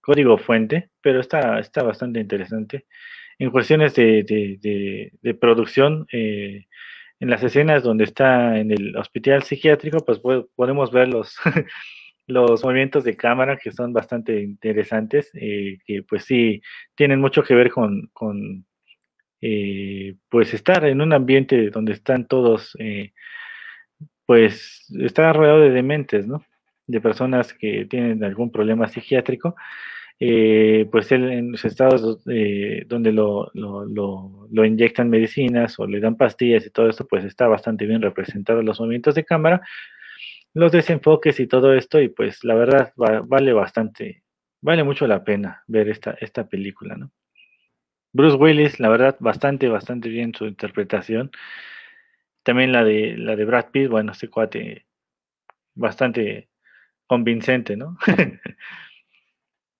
[0.00, 2.86] Código Fuente, pero está, está bastante interesante.
[3.38, 4.24] En cuestiones de,
[5.22, 6.66] de, producción, en
[7.20, 10.20] las escenas donde está en el hospital psiquiátrico, pues
[10.56, 11.36] podemos ver los,
[12.26, 16.62] los movimientos de cámara que son bastante interesantes, que pues sí
[16.96, 18.10] tienen mucho que ver con
[19.40, 23.12] eh, pues estar en un ambiente donde están todos, eh,
[24.26, 26.44] pues está rodeado de dementes, ¿no?
[26.86, 29.56] De personas que tienen algún problema psiquiátrico,
[30.20, 33.86] eh, pues él en los estados donde lo, lo,
[34.50, 38.62] lo, inyectan medicinas o le dan pastillas y todo esto, pues está bastante bien representado
[38.62, 39.62] los movimientos de cámara,
[40.54, 44.24] los desenfoques y todo esto, y pues la verdad vale bastante,
[44.60, 47.12] vale mucho la pena ver esta, esta película, ¿no?
[48.12, 51.30] Bruce Willis, la verdad, bastante, bastante bien su interpretación.
[52.42, 54.86] También la de la de Brad Pitt, bueno, este cuate
[55.74, 56.48] bastante
[57.06, 57.98] convincente, ¿no?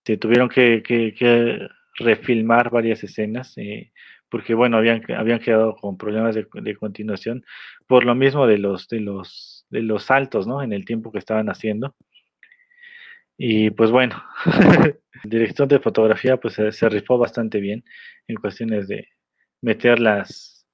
[0.04, 3.92] Se tuvieron que, que, refilmar varias escenas, eh,
[4.28, 7.44] porque bueno, habían, habían quedado con problemas de, de, continuación,
[7.86, 10.62] por lo mismo de los, de los, de los saltos, ¿no?
[10.62, 11.96] En el tiempo que estaban haciendo.
[13.40, 14.20] Y pues bueno,
[15.24, 17.84] director de fotografía pues se, rifó bastante bien
[18.26, 19.08] en cuestiones de
[19.62, 20.66] meter las,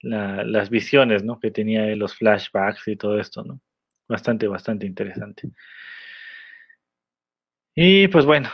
[0.00, 1.40] las visiones ¿no?
[1.40, 3.60] que tenía los flashbacks y todo esto, ¿no?
[4.08, 5.50] Bastante, bastante interesante.
[7.74, 8.48] Y pues bueno,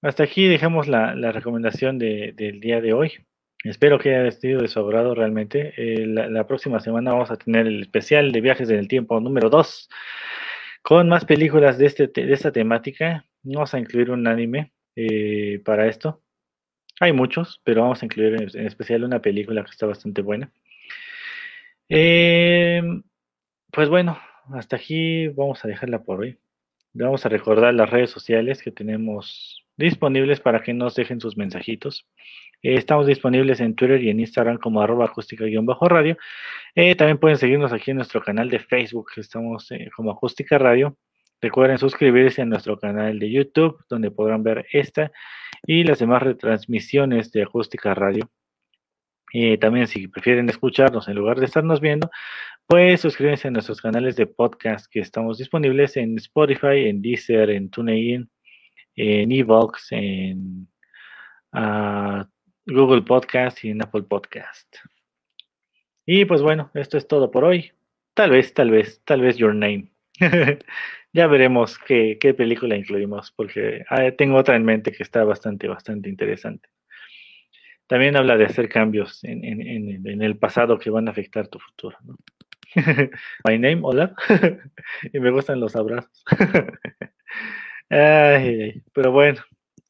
[0.00, 3.12] hasta aquí dejamos la, recomendación del día de hoy.
[3.64, 5.74] Espero que haya sido de realmente.
[5.76, 9.20] Eh, la, la, próxima semana vamos a tener el especial de viajes en el tiempo
[9.20, 9.88] número 2
[10.88, 13.26] con más películas de, este, de esta temática.
[13.42, 16.22] Vamos a incluir un anime eh, para esto.
[16.98, 20.50] Hay muchos, pero vamos a incluir en, especial una película que está bastante buena.
[21.90, 22.80] Eh,
[23.70, 24.18] pues bueno,
[24.54, 26.38] hasta aquí vamos a dejarla por hoy.
[27.04, 32.08] Vamos a recordar las redes sociales que tenemos disponibles para que nos dejen sus mensajitos.
[32.60, 36.16] Eh, estamos disponibles en Twitter y en Instagram como arroba acústica-radio.
[36.74, 40.96] Eh, también pueden seguirnos aquí en nuestro canal de Facebook, estamos eh, como Acústica Radio.
[41.40, 45.12] Recuerden suscribirse a nuestro canal de YouTube, donde podrán ver esta
[45.64, 48.28] y las demás retransmisiones de Acústica Radio.
[49.60, 52.10] También si prefieren escucharnos en lugar de estarnos viendo,
[52.66, 57.70] pues suscríbanse a nuestros canales de podcast que estamos disponibles en Spotify, en Deezer, en
[57.70, 58.30] TuneIn,
[58.94, 60.68] en Evox, en
[61.52, 62.24] uh,
[62.66, 64.76] Google Podcast y en Apple Podcast.
[66.04, 67.72] Y pues bueno, esto es todo por hoy.
[68.14, 69.90] Tal vez, tal vez, tal vez Your Name.
[71.12, 76.08] ya veremos qué, película incluimos, porque ah, tengo otra en mente que está bastante, bastante
[76.08, 76.68] interesante.
[77.88, 81.96] También habla de hacer cambios en, el pasado que van a afectar tu futuro.
[83.44, 84.14] My name, hola.
[85.12, 86.22] y me gustan los abrazos.
[87.90, 89.40] Ay, pero bueno,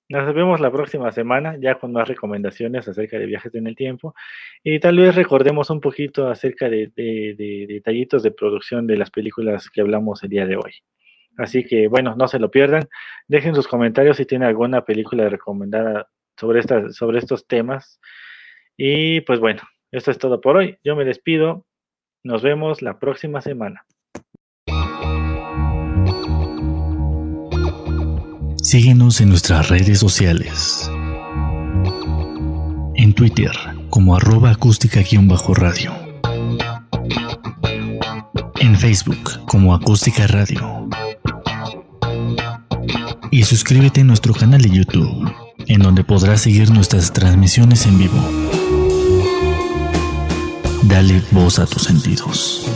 [0.08, 4.14] nos vemos la próxima semana ya con más recomendaciones acerca de viajes en el tiempo
[4.62, 9.68] y tal vez recordemos un poquito acerca de, de detallitos de producción de las películas
[9.68, 10.72] que hablamos el día de hoy.
[11.36, 12.88] Así que bueno, no se lo pierdan.
[13.26, 16.08] Dejen sus comentarios si tienen alguna película recomendada
[16.38, 18.00] sobre, esta, sobre estos temas.
[18.76, 20.78] Y pues bueno, esto es todo por hoy.
[20.84, 21.66] Yo me despido.
[22.24, 23.84] Nos vemos la próxima semana.
[28.62, 30.90] Síguenos en nuestras redes sociales.
[32.96, 33.52] En Twitter
[33.88, 35.92] como arroba acústica-radio.
[38.60, 40.88] En Facebook como acústica radio.
[43.30, 45.32] Y suscríbete a nuestro canal de YouTube,
[45.66, 48.18] en donde podrás seguir nuestras transmisiones en vivo.
[50.82, 52.66] Dale voz a tus sentidos.